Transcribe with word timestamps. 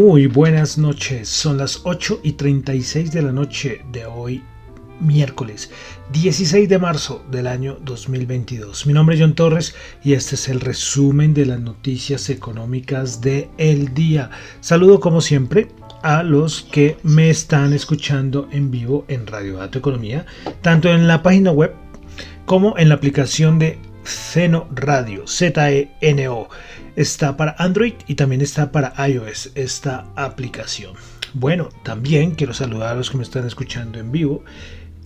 Muy 0.00 0.28
buenas 0.28 0.78
noches, 0.78 1.28
son 1.28 1.58
las 1.58 1.82
8 1.84 2.20
y 2.22 2.32
36 2.32 3.12
de 3.12 3.20
la 3.20 3.32
noche 3.32 3.82
de 3.92 4.06
hoy, 4.06 4.42
miércoles 4.98 5.70
16 6.10 6.70
de 6.70 6.78
marzo 6.78 7.22
del 7.30 7.46
año 7.46 7.76
2022. 7.82 8.86
Mi 8.86 8.94
nombre 8.94 9.16
es 9.16 9.20
John 9.20 9.34
Torres 9.34 9.74
y 10.02 10.14
este 10.14 10.36
es 10.36 10.48
el 10.48 10.60
resumen 10.60 11.34
de 11.34 11.44
las 11.44 11.60
noticias 11.60 12.30
económicas 12.30 13.20
de 13.20 13.50
el 13.58 13.92
día. 13.92 14.30
Saludo 14.60 15.00
como 15.00 15.20
siempre 15.20 15.68
a 16.02 16.22
los 16.22 16.62
que 16.62 16.96
me 17.02 17.28
están 17.28 17.74
escuchando 17.74 18.48
en 18.52 18.70
vivo 18.70 19.04
en 19.06 19.26
Radio 19.26 19.58
Dato 19.58 19.80
Economía, 19.80 20.24
tanto 20.62 20.88
en 20.88 21.08
la 21.08 21.22
página 21.22 21.50
web 21.50 21.74
como 22.46 22.78
en 22.78 22.88
la 22.88 22.94
aplicación 22.94 23.58
de 23.58 23.78
Zeno 24.04 24.68
Radio, 24.74 25.26
Z-E-N-O. 25.26 26.48
Está 26.96 27.36
para 27.36 27.54
Android 27.58 27.94
y 28.06 28.14
también 28.14 28.40
está 28.40 28.72
para 28.72 28.94
iOS 29.08 29.52
esta 29.54 30.06
aplicación. 30.16 30.94
Bueno, 31.34 31.68
también 31.84 32.32
quiero 32.34 32.52
saludar 32.52 32.92
a 32.92 32.94
los 32.96 33.10
que 33.10 33.16
me 33.16 33.22
están 33.22 33.46
escuchando 33.46 33.98
en 33.98 34.10
vivo. 34.10 34.44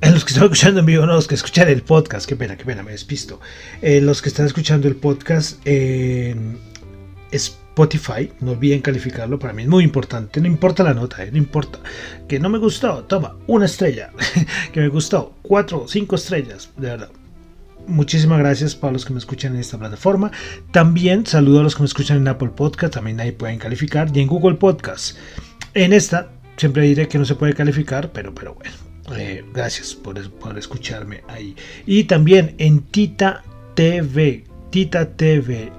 A 0.01 0.11
los 0.11 0.25
que 0.25 0.33
están 0.33 0.45
escuchando 0.45 0.81
en 0.81 0.86
vivo, 0.86 1.06
no, 1.06 1.14
los 1.14 1.27
que 1.27 1.34
escuchan 1.34 1.69
el 1.69 1.83
podcast, 1.83 2.27
qué 2.28 2.36
pena, 2.36 2.56
qué 2.56 2.64
pena, 2.64 2.83
me 2.83 2.92
despisto. 2.92 3.41
Eh, 3.81 4.01
los 4.01 4.23
que 4.23 4.28
están 4.28 4.47
escuchando 4.47 4.89
el 4.89 4.97
podcast 4.97 5.61
en 5.67 6.58
Spotify, 7.31 8.31
no 8.41 8.53
olviden 8.53 8.81
calificarlo, 8.81 9.39
para 9.39 9.53
mí 9.53 9.62
es 9.62 9.69
muy 9.69 9.84
importante, 9.84 10.41
no 10.41 10.47
importa 10.47 10.83
la 10.83 10.95
nota, 10.95 11.23
eh, 11.23 11.31
no 11.31 11.39
importa. 11.39 11.79
Que 12.29 12.39
no 12.39 12.48
me 12.48 12.58
gustó, 12.58 13.05
toma, 13.05 13.36
una 13.47 13.67
estrella. 13.67 14.11
que 14.73 14.81
me 14.81 14.89
gustó, 14.89 15.34
cuatro, 15.42 15.83
o 15.83 15.89
cinco 15.89 16.17
estrellas, 16.17 16.70
de 16.77 16.89
verdad 16.89 17.11
Muchísimas 17.87 18.39
gracias 18.39 18.75
para 18.75 18.93
los 18.93 19.05
que 19.05 19.13
me 19.13 19.19
escuchan 19.19 19.55
en 19.55 19.61
esta 19.61 19.79
plataforma. 19.79 20.31
También 20.73 21.27
saludo 21.27 21.61
a 21.61 21.63
los 21.63 21.75
que 21.75 21.83
me 21.83 21.87
escuchan 21.87 22.19
en 22.19 22.29
Apple 22.29 22.51
Podcast, 22.55 22.95
también 22.95 23.21
ahí 23.21 23.33
pueden 23.33 23.59
calificar. 23.59 24.11
Y 24.15 24.21
en 24.21 24.29
Google 24.29 24.57
Podcast. 24.57 25.17
En 25.75 25.93
esta 25.93 26.31
siempre 26.57 26.85
diré 26.85 27.09
que 27.09 27.19
no 27.19 27.25
se 27.25 27.35
puede 27.35 27.55
calificar, 27.55 28.13
pero, 28.13 28.35
pero 28.35 28.55
bueno. 28.55 28.75
Eh, 29.17 29.45
gracias 29.53 29.95
por, 29.95 30.19
escucharme 30.57 31.23
ahí. 31.29 31.55
Y 31.87 32.05
también 32.05 32.55
en 32.59 32.81
Tita 32.81 33.43
TV. 33.75 34.45
Tita 34.70 35.11
TV. 35.11 35.73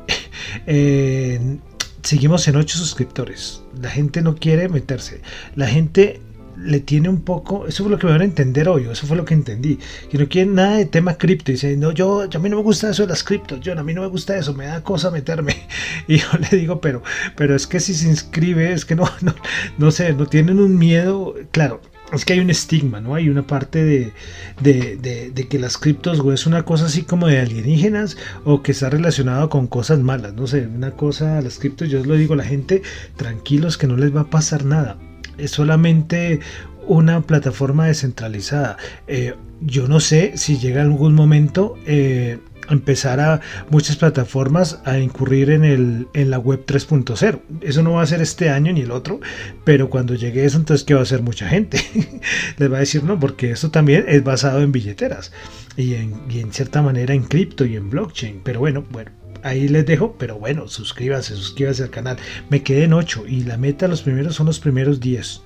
seguimos 2.03 2.47
en 2.47 2.55
8 2.55 2.77
suscriptores. 2.77 3.63
La 3.81 3.89
gente 3.89 4.21
no 4.21 4.35
quiere 4.35 4.69
meterse. 4.69 5.21
La 5.55 5.67
gente 5.67 6.21
le 6.65 6.79
tiene 6.79 7.09
un 7.09 7.21
poco, 7.21 7.67
eso 7.67 7.83
fue 7.83 7.91
lo 7.91 7.99
que 7.99 8.07
me 8.07 8.13
van 8.13 8.21
a 8.21 8.25
entender 8.25 8.67
hoy, 8.67 8.87
eso 8.91 9.07
fue 9.07 9.15
lo 9.15 9.25
que 9.25 9.33
entendí, 9.33 9.79
que 10.09 10.17
no 10.17 10.27
quieren 10.27 10.55
nada 10.55 10.77
de 10.77 10.85
tema 10.85 11.17
cripto, 11.17 11.51
y 11.51 11.77
no, 11.77 11.91
yo, 11.91 12.23
a 12.23 12.39
mí 12.39 12.49
no 12.49 12.57
me 12.57 12.63
gusta 12.63 12.89
eso 12.89 13.03
de 13.03 13.09
las 13.09 13.23
criptos, 13.23 13.59
yo, 13.61 13.77
a 13.77 13.83
mí 13.83 13.93
no 13.93 14.01
me 14.01 14.07
gusta 14.07 14.37
eso, 14.37 14.53
me 14.53 14.65
da 14.65 14.83
cosa 14.83 15.11
meterme, 15.11 15.55
y 16.07 16.17
yo 16.17 16.27
le 16.39 16.57
digo, 16.57 16.81
pero, 16.81 17.03
pero 17.35 17.55
es 17.55 17.67
que 17.67 17.79
si 17.79 17.93
se 17.93 18.07
inscribe, 18.07 18.73
es 18.73 18.85
que 18.85 18.95
no, 18.95 19.09
no, 19.21 19.35
no 19.77 19.91
sé, 19.91 20.13
no 20.13 20.25
tienen 20.25 20.59
un 20.59 20.77
miedo, 20.77 21.35
claro, 21.51 21.81
es 22.13 22.23
que 22.23 22.33
hay 22.33 22.39
un 22.39 22.49
estigma, 22.51 23.01
¿no? 23.01 23.15
Hay 23.15 23.29
una 23.29 23.47
parte 23.47 23.83
de, 23.83 24.13
de, 24.61 25.31
de, 25.33 25.47
que 25.47 25.57
las 25.57 25.77
criptos 25.77 26.21
es 26.33 26.45
una 26.45 26.63
cosa 26.63 26.85
así 26.85 27.01
como 27.01 27.27
de 27.27 27.39
alienígenas 27.39 28.15
o 28.43 28.61
que 28.61 28.73
está 28.73 28.89
relacionado 28.91 29.49
con 29.49 29.67
cosas 29.67 29.99
malas, 29.99 30.33
no 30.33 30.45
sé, 30.45 30.67
una 30.67 30.91
cosa, 30.91 31.41
las 31.41 31.57
criptos, 31.57 31.89
yo 31.89 32.01
os 32.01 32.07
lo 32.07 32.15
digo 32.15 32.35
a 32.35 32.37
la 32.37 32.43
gente, 32.43 32.83
tranquilos 33.15 33.77
que 33.77 33.87
no 33.87 33.97
les 33.97 34.15
va 34.15 34.21
a 34.21 34.29
pasar 34.29 34.65
nada 34.65 34.97
es 35.37 35.51
solamente 35.51 36.39
una 36.87 37.21
plataforma 37.21 37.87
descentralizada. 37.87 38.77
Eh, 39.07 39.35
yo 39.61 39.87
no 39.87 39.99
sé 39.99 40.33
si 40.37 40.57
llega 40.57 40.81
algún 40.81 41.15
momento 41.15 41.75
eh, 41.85 42.39
empezar 42.69 43.19
a 43.19 43.41
muchas 43.69 43.95
plataformas 43.97 44.81
a 44.85 44.97
incurrir 44.99 45.51
en, 45.51 45.63
el, 45.63 46.07
en 46.13 46.29
la 46.29 46.39
web 46.39 46.65
3.0. 46.65 47.41
Eso 47.61 47.83
no 47.83 47.93
va 47.93 48.01
a 48.01 48.07
ser 48.07 48.21
este 48.21 48.49
año 48.49 48.73
ni 48.73 48.81
el 48.81 48.91
otro, 48.91 49.19
pero 49.63 49.89
cuando 49.89 50.15
llegue 50.15 50.45
eso, 50.45 50.57
entonces, 50.57 50.85
¿qué 50.85 50.93
va 50.93 51.01
a 51.01 51.03
hacer 51.03 51.21
mucha 51.21 51.47
gente? 51.47 51.79
Les 52.57 52.71
va 52.71 52.77
a 52.77 52.81
decir 52.81 53.03
no, 53.03 53.19
porque 53.19 53.51
eso 53.51 53.71
también 53.71 54.05
es 54.07 54.23
basado 54.23 54.61
en 54.61 54.71
billeteras 54.71 55.31
y 55.77 55.95
en, 55.95 56.13
y 56.29 56.39
en 56.39 56.51
cierta 56.51 56.81
manera 56.81 57.13
en 57.13 57.23
cripto 57.23 57.65
y 57.65 57.75
en 57.75 57.89
blockchain. 57.89 58.41
Pero 58.43 58.59
bueno, 58.59 58.85
bueno, 58.91 59.11
ahí 59.45 59.67
les 59.67 59.85
dejo, 59.85 60.15
pero 60.17 60.39
bueno, 60.39 60.67
suscríbanse, 60.67 61.35
suscríbanse 61.35 61.83
al 61.83 61.91
canal. 61.91 62.17
Me 62.49 62.63
quedé 62.63 62.85
en 62.85 62.93
8 62.93 63.25
y 63.27 63.43
la 63.43 63.57
meta, 63.57 63.87
los 63.87 64.01
primeros 64.01 64.35
son 64.35 64.47
los 64.47 64.59
primeros 64.59 64.99
10. 64.99 65.41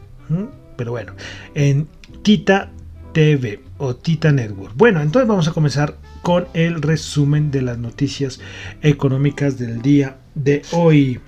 Pero 0.77 0.91
bueno, 0.91 1.13
en 1.53 1.87
Tita 2.23 2.71
TV 3.13 3.61
o 3.77 3.95
Tita 3.95 4.31
Network. 4.31 4.73
Bueno, 4.75 5.01
entonces 5.01 5.27
vamos 5.27 5.47
a 5.47 5.51
comenzar 5.51 5.97
con 6.21 6.47
el 6.53 6.81
resumen 6.81 7.51
de 7.51 7.61
las 7.61 7.77
noticias 7.77 8.39
económicas 8.81 9.57
del 9.57 9.81
día 9.81 10.17
de 10.33 10.61
hoy. 10.71 11.19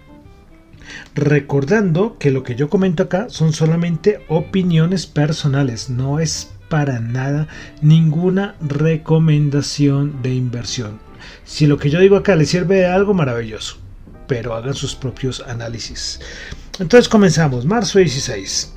Recordando 1.14 2.18
que 2.18 2.32
lo 2.32 2.44
que 2.44 2.56
yo 2.56 2.70
comento 2.70 3.04
acá 3.04 3.28
son 3.30 3.52
solamente 3.52 4.24
opiniones 4.30 5.08
personales, 5.08 5.90
no 5.90 6.20
es 6.20 6.52
para 6.70 7.00
nada 7.00 7.50
ninguna 7.82 8.56
recomendación 8.62 10.22
de 10.22 10.34
inversión. 10.34 11.11
Si 11.44 11.68
lo 11.68 11.78
que 11.78 11.90
yo 11.90 12.00
digo 12.00 12.16
acá 12.16 12.36
les 12.36 12.50
sirve 12.50 12.78
de 12.78 12.86
algo, 12.86 13.14
maravilloso. 13.14 13.78
Pero 14.28 14.54
hagan 14.54 14.74
sus 14.74 14.96
propios 14.96 15.42
análisis. 15.48 16.20
Entonces 16.80 17.10
comenzamos, 17.10 17.66
marzo 17.66 18.00
16. 18.00 18.74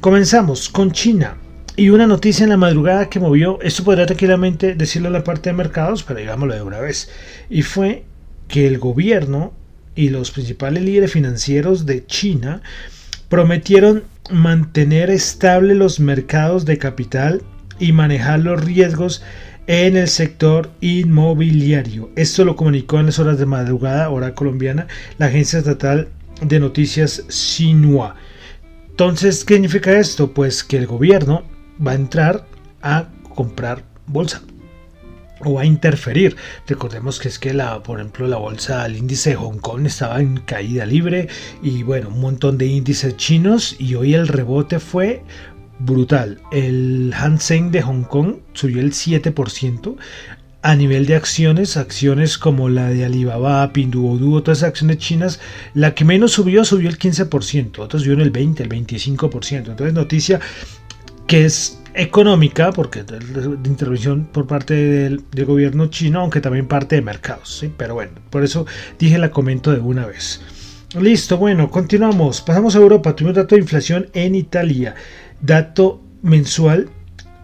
Comenzamos 0.00 0.68
con 0.68 0.92
China. 0.92 1.36
Y 1.78 1.90
una 1.90 2.06
noticia 2.06 2.44
en 2.44 2.50
la 2.50 2.56
madrugada 2.56 3.10
que 3.10 3.20
movió, 3.20 3.60
esto 3.60 3.84
podría 3.84 4.06
tranquilamente 4.06 4.74
decirlo 4.74 5.08
en 5.08 5.12
la 5.12 5.24
parte 5.24 5.50
de 5.50 5.56
mercados, 5.56 6.02
pero 6.02 6.20
digámoslo 6.20 6.54
de 6.54 6.62
una 6.62 6.80
vez. 6.80 7.10
Y 7.50 7.62
fue 7.62 8.04
que 8.48 8.66
el 8.66 8.78
gobierno 8.78 9.52
y 9.94 10.08
los 10.08 10.30
principales 10.30 10.82
líderes 10.82 11.12
financieros 11.12 11.84
de 11.84 12.06
China 12.06 12.62
prometieron 13.28 14.04
mantener 14.30 15.10
estable 15.10 15.74
los 15.74 16.00
mercados 16.00 16.64
de 16.64 16.78
capital 16.78 17.42
y 17.78 17.92
manejar 17.92 18.40
los 18.40 18.64
riesgos 18.64 19.22
en 19.66 19.96
el 19.96 20.08
sector 20.08 20.70
inmobiliario. 20.80 22.10
Esto 22.16 22.44
lo 22.44 22.56
comunicó 22.56 23.00
en 23.00 23.06
las 23.06 23.18
horas 23.18 23.38
de 23.38 23.46
madrugada, 23.46 24.10
hora 24.10 24.34
colombiana, 24.34 24.86
la 25.18 25.26
agencia 25.26 25.58
estatal 25.58 26.08
de 26.40 26.60
noticias 26.60 27.24
Xinhua. 27.28 28.16
Entonces, 28.90 29.44
¿qué 29.44 29.54
significa 29.54 29.98
esto? 29.98 30.32
Pues 30.32 30.64
que 30.64 30.76
el 30.76 30.86
gobierno 30.86 31.44
va 31.84 31.92
a 31.92 31.96
entrar 31.96 32.46
a 32.82 33.08
comprar 33.34 33.82
bolsa 34.06 34.42
o 35.40 35.58
a 35.58 35.66
interferir. 35.66 36.36
Recordemos 36.66 37.18
que 37.18 37.28
es 37.28 37.38
que 37.38 37.52
la, 37.52 37.82
por 37.82 37.98
ejemplo, 37.98 38.26
la 38.26 38.38
bolsa, 38.38 38.86
el 38.86 38.96
índice 38.96 39.30
de 39.30 39.36
Hong 39.36 39.58
Kong 39.58 39.86
estaba 39.86 40.20
en 40.20 40.38
caída 40.38 40.86
libre 40.86 41.28
y 41.62 41.82
bueno, 41.82 42.08
un 42.08 42.20
montón 42.20 42.56
de 42.56 42.66
índices 42.66 43.16
chinos 43.16 43.76
y 43.78 43.94
hoy 43.96 44.14
el 44.14 44.28
rebote 44.28 44.78
fue 44.78 45.22
brutal. 45.78 46.40
El 46.52 47.12
Hang 47.14 47.38
de 47.70 47.82
Hong 47.82 48.04
Kong 48.04 48.36
subió 48.52 48.80
el 48.80 48.92
7%. 48.92 49.96
A 50.62 50.74
nivel 50.74 51.06
de 51.06 51.14
acciones, 51.14 51.76
acciones 51.76 52.38
como 52.38 52.68
la 52.68 52.88
de 52.88 53.04
Alibaba, 53.04 53.72
Pinduoduo, 53.72 54.42
todas 54.42 54.58
esas 54.58 54.70
acciones 54.70 54.98
chinas, 54.98 55.38
la 55.74 55.94
que 55.94 56.04
menos 56.04 56.32
subió 56.32 56.64
subió 56.64 56.88
el 56.88 56.98
15%, 56.98 57.78
otros 57.78 58.02
subieron 58.02 58.22
el 58.22 58.32
20, 58.32 58.64
el 58.64 58.68
25%. 58.68 59.58
Entonces, 59.58 59.94
noticia 59.94 60.40
que 61.28 61.44
es 61.44 61.80
económica, 61.94 62.72
porque 62.72 63.02
de, 63.02 63.18
intervención 63.64 64.26
por 64.26 64.46
parte 64.46 64.74
del, 64.74 65.24
gobierno 65.44 65.86
chino, 65.86 66.20
aunque 66.20 66.40
también 66.40 66.66
parte 66.66 66.96
de 66.96 67.02
mercados. 67.02 67.58
¿sí? 67.58 67.72
Pero 67.76 67.94
bueno, 67.94 68.12
por 68.30 68.44
eso 68.44 68.66
dije 68.98 69.18
la 69.18 69.30
comento 69.30 69.72
de 69.72 69.80
una 69.80 70.06
vez. 70.06 70.40
Listo, 70.98 71.36
bueno, 71.36 71.70
continuamos. 71.70 72.40
Pasamos 72.40 72.74
a 72.76 72.78
Europa. 72.78 73.14
Tuvimos 73.14 73.36
dato 73.36 73.54
de 73.54 73.60
inflación 73.60 74.08
en 74.14 74.34
Italia. 74.34 74.94
Dato 75.40 76.02
mensual 76.22 76.90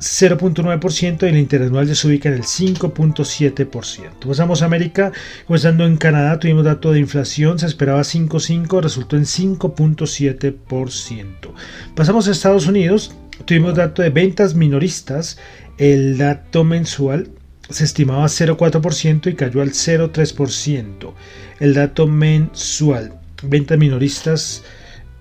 0.9% 0.02 1.22
y 1.22 1.26
el 1.26 1.38
interanual 1.38 1.94
se 1.94 2.08
ubica 2.08 2.28
en 2.28 2.34
el 2.36 2.42
5.7%. 2.42 4.26
Pasamos 4.26 4.62
a 4.62 4.66
América, 4.66 5.12
comenzando 5.46 5.86
en 5.86 5.96
Canadá, 5.96 6.40
tuvimos 6.40 6.64
dato 6.64 6.92
de 6.92 7.00
inflación, 7.00 7.58
se 7.58 7.66
esperaba 7.66 8.00
5.5, 8.00 8.82
resultó 8.82 9.16
en 9.16 9.24
5.7%. 9.24 11.52
Pasamos 11.94 12.26
a 12.26 12.30
Estados 12.32 12.66
Unidos, 12.66 13.14
tuvimos 13.44 13.76
dato 13.76 14.02
de 14.02 14.10
ventas 14.10 14.54
minoristas, 14.54 15.38
el 15.78 16.18
dato 16.18 16.64
mensual 16.64 17.28
se 17.70 17.84
estimaba 17.84 18.24
0.4% 18.24 19.30
y 19.30 19.34
cayó 19.34 19.62
al 19.62 19.70
0.3%. 19.70 21.14
El 21.60 21.74
dato 21.74 22.08
mensual, 22.08 23.20
ventas 23.42 23.78
minoristas 23.78 24.64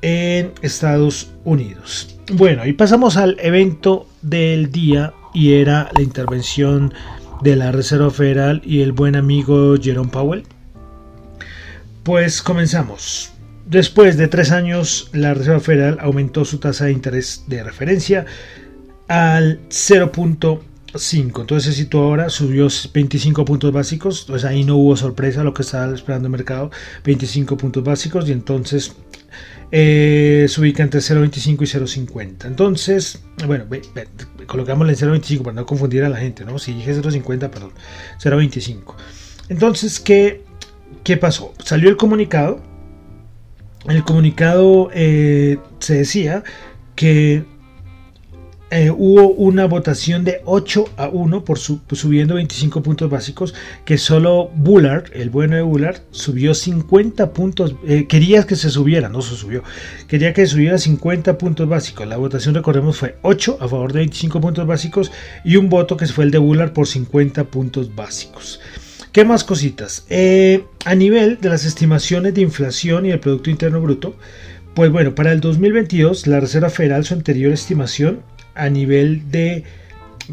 en 0.02 0.52
Estados 0.62 1.32
Unidos. 1.44 2.18
Bueno, 2.34 2.66
y 2.66 2.74
pasamos 2.74 3.18
al 3.18 3.38
evento 3.40 4.08
del 4.22 4.72
día 4.72 5.14
y 5.34 5.54
era 5.54 5.90
la 5.96 6.02
intervención 6.02 6.94
de 7.42 7.56
la 7.56 7.72
Reserva 7.72 8.12
Federal 8.12 8.62
y 8.64 8.82
el 8.82 8.92
buen 8.92 9.16
amigo 9.16 9.76
Jerome 9.82 10.12
Powell. 10.12 10.44
Pues 12.04 12.42
comenzamos. 12.42 13.32
Después 13.66 14.18
de 14.18 14.28
tres 14.28 14.52
años, 14.52 15.10
la 15.14 15.34
Reserva 15.34 15.60
Federal 15.60 15.98
aumentó 16.02 16.46
su 16.46 16.58
tasa 16.60 16.86
de 16.86 16.92
interés 16.92 17.46
de 17.48 17.64
referencia 17.64 18.26
al 19.08 19.60
0.5. 20.94 21.42
Entonces 21.42 21.74
se 21.74 21.82
situó 21.82 22.04
ahora, 22.04 22.30
subió 22.30 22.68
25 22.94 23.46
puntos 23.46 23.72
básicos. 23.72 24.26
Pues 24.28 24.46
ahí 24.46 24.64
no 24.64 24.78
hubo 24.78 24.96
sorpresa 24.96 25.44
lo 25.44 25.54
que 25.54 25.62
estaba 25.62 25.94
esperando 25.94 26.28
el 26.28 26.32
mercado. 26.32 26.72
25 27.04 27.58
puntos 27.58 27.84
básicos. 27.84 28.28
Y 28.30 28.32
entonces 28.32 28.94
eh, 29.72 30.48
se 30.50 30.60
ubica 30.60 30.84
entre 30.84 31.00
0.25 31.00 31.62
y 31.62 32.10
0.50. 32.10 32.46
Entonces, 32.46 33.24
bueno, 33.48 33.66
colocámosle 34.46 34.94
en 34.94 35.00
0.25 35.00 35.44
para 35.44 35.56
no 35.56 35.66
confundir 35.66 36.04
a 36.04 36.10
la 36.10 36.18
gente, 36.18 36.44
¿no? 36.44 36.60
Si 36.60 36.74
dije 36.74 36.94
0.50, 36.94 37.50
perdón, 37.50 37.72
0.25. 38.22 38.96
Entonces, 39.48 40.00
¿qué, 40.00 40.44
¿qué 41.04 41.18
pasó? 41.18 41.54
Salió 41.64 41.90
el 41.90 41.98
comunicado. 41.98 42.62
En 43.86 43.96
el 43.96 44.04
comunicado 44.04 44.92
eh, 44.94 45.58
se 45.80 45.96
decía 45.96 46.44
que 46.96 47.46
eh, 48.74 48.90
hubo 48.90 49.28
una 49.32 49.66
votación 49.66 50.24
de 50.24 50.42
8 50.46 50.86
a 50.96 51.10
1 51.10 51.44
por 51.44 51.60
subiendo 51.60 52.36
25 52.36 52.82
puntos 52.82 53.10
básicos, 53.10 53.54
que 53.84 53.98
solo 53.98 54.50
Bullard, 54.56 55.12
el 55.14 55.30
bueno 55.30 55.58
de 55.58 55.62
Bullard, 55.62 55.98
subió 56.12 56.54
50 56.54 57.34
puntos, 57.34 57.76
eh, 57.86 58.08
quería 58.08 58.44
que 58.44 58.56
se 58.56 58.70
subiera, 58.70 59.10
no 59.10 59.22
se 59.22 59.36
subió, 59.36 59.62
quería 60.08 60.34
que 60.34 60.48
subiera 60.48 60.78
50 60.78 61.38
puntos 61.38 61.68
básicos. 61.68 62.08
La 62.08 62.16
votación, 62.16 62.56
recordemos, 62.56 62.98
fue 62.98 63.18
8 63.24 63.58
a 63.60 63.68
favor 63.68 63.92
de 63.92 64.00
25 64.00 64.40
puntos 64.40 64.66
básicos 64.66 65.12
y 65.44 65.58
un 65.58 65.68
voto 65.68 65.98
que 65.98 66.08
fue 66.08 66.24
el 66.24 66.32
de 66.32 66.38
Bullard 66.38 66.72
por 66.72 66.88
50 66.88 67.44
puntos 67.44 67.94
básicos. 67.94 68.62
¿Qué 69.12 69.26
más 69.26 69.44
cositas? 69.44 70.06
Eh, 70.10 70.64
a 70.86 70.96
nivel 70.96 71.42
de 71.42 71.50
las 71.50 71.66
estimaciones 71.66 72.34
de 72.34 72.40
inflación 72.40 73.06
y 73.06 73.12
el 73.12 73.20
Producto 73.20 73.50
Interno 73.50 73.82
Bruto, 73.82 74.16
pues 74.74 74.90
bueno, 74.90 75.14
para 75.14 75.34
el 75.34 75.42
2022 75.42 76.28
la 76.28 76.40
Reserva 76.40 76.70
Federal 76.70 77.04
su 77.04 77.14
anterior 77.16 77.52
estimación 77.52 78.22
a 78.56 78.70
nivel 78.70 79.30
de 79.32 79.64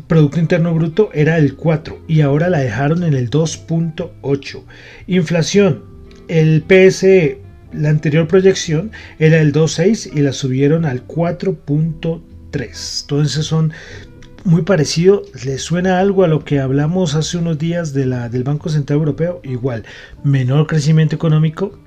Producto 0.06 0.38
Interno 0.38 0.74
Bruto 0.74 1.10
era 1.12 1.38
el 1.38 1.56
4 1.56 2.02
y 2.06 2.20
ahora 2.20 2.48
la 2.48 2.58
dejaron 2.58 3.02
en 3.02 3.14
el 3.14 3.30
2.8. 3.30 4.62
Inflación, 5.06 5.82
el 6.28 6.62
PSE, 6.62 7.40
la 7.72 7.90
anterior 7.90 8.28
proyección 8.28 8.92
era 9.18 9.40
el 9.40 9.52
2.6 9.52 10.10
y 10.14 10.20
la 10.20 10.32
subieron 10.32 10.84
al 10.84 11.06
4.3. 11.06 13.00
Entonces 13.02 13.46
son 13.46 13.72
muy 14.44 14.62
parecido, 14.62 15.24
¿le 15.44 15.58
suena 15.58 15.98
algo 15.98 16.24
a 16.24 16.28
lo 16.28 16.44
que 16.44 16.60
hablamos 16.60 17.14
hace 17.14 17.36
unos 17.38 17.58
días 17.58 17.92
de 17.92 18.06
la, 18.06 18.28
del 18.28 18.44
Banco 18.44 18.68
Central 18.68 19.00
Europeo? 19.00 19.40
Igual, 19.42 19.84
menor 20.22 20.66
crecimiento 20.66 21.16
económico, 21.16 21.78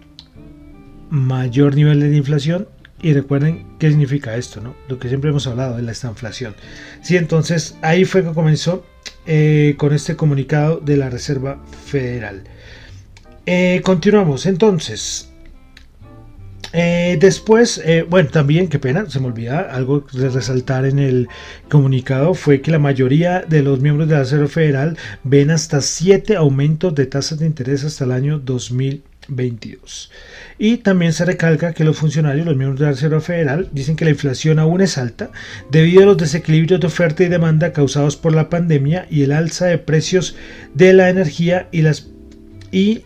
mayor 1.09 1.75
nivel 1.75 1.99
de 2.01 2.15
inflación 2.15 2.67
y 3.01 3.13
recuerden 3.13 3.65
qué 3.79 3.89
significa 3.89 4.35
esto, 4.35 4.61
¿no? 4.61 4.75
Lo 4.87 4.99
que 4.99 5.09
siempre 5.09 5.29
hemos 5.29 5.47
hablado 5.47 5.77
de 5.77 5.83
la 5.83 5.91
estanflación. 5.91 6.55
Sí, 7.01 7.17
entonces 7.17 7.75
ahí 7.81 8.05
fue 8.05 8.23
que 8.23 8.33
comenzó 8.33 8.85
eh, 9.25 9.75
con 9.77 9.93
este 9.93 10.15
comunicado 10.15 10.79
de 10.79 10.97
la 10.97 11.09
Reserva 11.09 11.61
Federal. 11.85 12.43
Eh, 13.45 13.81
continuamos, 13.83 14.45
entonces. 14.45 15.27
Eh, 16.73 17.17
después, 17.19 17.81
bueno, 18.09 18.29
también, 18.29 18.69
qué 18.69 18.79
pena, 18.79 19.09
se 19.09 19.19
me 19.19 19.27
olvida, 19.27 19.59
algo 19.59 20.05
de 20.13 20.29
resaltar 20.29 20.85
en 20.85 20.99
el 20.99 21.27
comunicado 21.69 22.33
fue 22.33 22.61
que 22.61 22.71
la 22.71 22.79
mayoría 22.79 23.41
de 23.41 23.61
los 23.61 23.81
miembros 23.81 24.07
de 24.07 24.15
la 24.15 24.21
Reserva 24.21 24.47
Federal 24.47 24.97
ven 25.23 25.51
hasta 25.51 25.81
7 25.81 26.37
aumentos 26.37 26.95
de 26.95 27.07
tasas 27.07 27.39
de 27.39 27.45
interés 27.45 27.83
hasta 27.83 28.05
el 28.05 28.11
año 28.13 28.39
2020. 28.39 29.10
22. 29.31 30.11
Y 30.57 30.77
también 30.77 31.13
se 31.13 31.25
recalca 31.25 31.73
que 31.73 31.83
los 31.83 31.97
funcionarios, 31.97 32.45
los 32.45 32.55
miembros 32.55 32.79
de 32.79 32.85
la 32.85 32.91
Reserva 32.91 33.21
Federal, 33.21 33.69
dicen 33.71 33.95
que 33.95 34.05
la 34.05 34.11
inflación 34.11 34.59
aún 34.59 34.81
es 34.81 34.97
alta 34.97 35.31
debido 35.71 36.03
a 36.03 36.05
los 36.05 36.17
desequilibrios 36.17 36.79
de 36.79 36.87
oferta 36.87 37.23
y 37.23 37.29
demanda 37.29 37.73
causados 37.73 38.17
por 38.17 38.35
la 38.35 38.49
pandemia 38.49 39.07
y 39.09 39.23
el 39.23 39.31
alza 39.31 39.65
de 39.65 39.77
precios 39.77 40.35
de 40.73 40.93
la 40.93 41.09
energía 41.09 41.67
y 41.71 41.81
las 41.81 42.09
y 42.71 43.03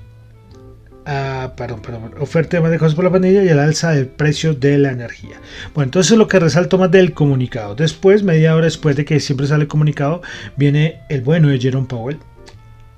ah, 1.06 1.54
perdón, 1.56 1.82
perdón, 1.82 2.14
oferta 2.20 2.56
y 2.56 2.58
demanda 2.58 2.78
causados 2.78 2.96
por 2.96 3.06
la 3.06 3.12
pandemia 3.12 3.44
y 3.44 3.50
el 3.50 3.60
alza 3.60 3.92
de 3.92 4.06
precios 4.06 4.60
de 4.60 4.78
la 4.78 4.92
energía. 4.92 5.38
Bueno, 5.74 5.86
entonces 5.86 6.12
es 6.12 6.18
lo 6.18 6.28
que 6.28 6.40
resalto 6.40 6.78
más 6.78 6.92
del 6.92 7.14
comunicado. 7.14 7.76
Después, 7.76 8.24
media 8.24 8.56
hora 8.56 8.66
después 8.66 8.96
de 8.96 9.06
que 9.06 9.20
siempre 9.20 9.48
sale 9.48 9.64
el 9.64 9.68
comunicado, 9.68 10.22
viene 10.56 11.02
el 11.10 11.22
bueno 11.22 11.50
de 11.50 11.60
Jerome 11.60 11.88
Powell 11.88 12.18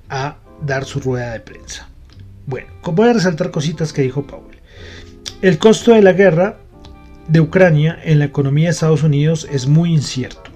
a 0.08 0.38
dar 0.62 0.84
su 0.84 1.00
rueda 1.00 1.32
de 1.32 1.40
prensa. 1.40 1.88
Bueno, 2.48 2.68
voy 2.82 3.10
a 3.10 3.12
resaltar 3.12 3.50
cositas 3.50 3.92
que 3.92 4.00
dijo 4.00 4.26
Powell. 4.26 4.56
El 5.42 5.58
costo 5.58 5.92
de 5.92 6.00
la 6.00 6.14
guerra 6.14 6.56
de 7.28 7.40
Ucrania 7.40 7.98
en 8.02 8.20
la 8.20 8.24
economía 8.24 8.68
de 8.68 8.70
Estados 8.70 9.02
Unidos 9.02 9.46
es 9.52 9.66
muy 9.66 9.92
incierto. 9.92 10.50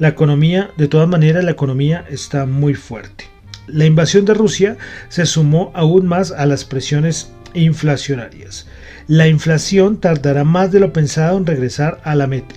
La 0.00 0.08
economía, 0.08 0.72
de 0.76 0.88
todas 0.88 1.08
maneras, 1.08 1.44
la 1.44 1.52
economía 1.52 2.04
está 2.10 2.44
muy 2.44 2.74
fuerte. 2.74 3.26
La 3.68 3.84
invasión 3.84 4.24
de 4.24 4.34
Rusia 4.34 4.78
se 5.10 5.24
sumó 5.24 5.70
aún 5.76 6.06
más 6.06 6.32
a 6.32 6.44
las 6.44 6.64
presiones 6.64 7.30
inflacionarias. 7.54 8.66
La 9.06 9.28
inflación 9.28 9.98
tardará 9.98 10.42
más 10.42 10.72
de 10.72 10.80
lo 10.80 10.92
pensado 10.92 11.38
en 11.38 11.46
regresar 11.46 12.00
a 12.02 12.16
la 12.16 12.26
meta. 12.26 12.56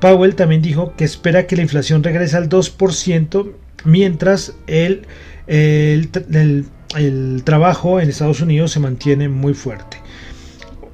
Powell 0.00 0.36
también 0.36 0.62
dijo 0.62 0.94
que 0.96 1.04
espera 1.04 1.46
que 1.46 1.56
la 1.56 1.62
inflación 1.62 2.02
regrese 2.02 2.38
al 2.38 2.48
2% 2.48 3.52
mientras 3.84 4.54
el, 4.66 5.02
el, 5.46 6.08
el 6.32 6.64
el 6.96 7.42
trabajo 7.44 8.00
en 8.00 8.08
Estados 8.08 8.40
Unidos 8.40 8.72
se 8.72 8.80
mantiene 8.80 9.28
muy 9.28 9.54
fuerte. 9.54 9.98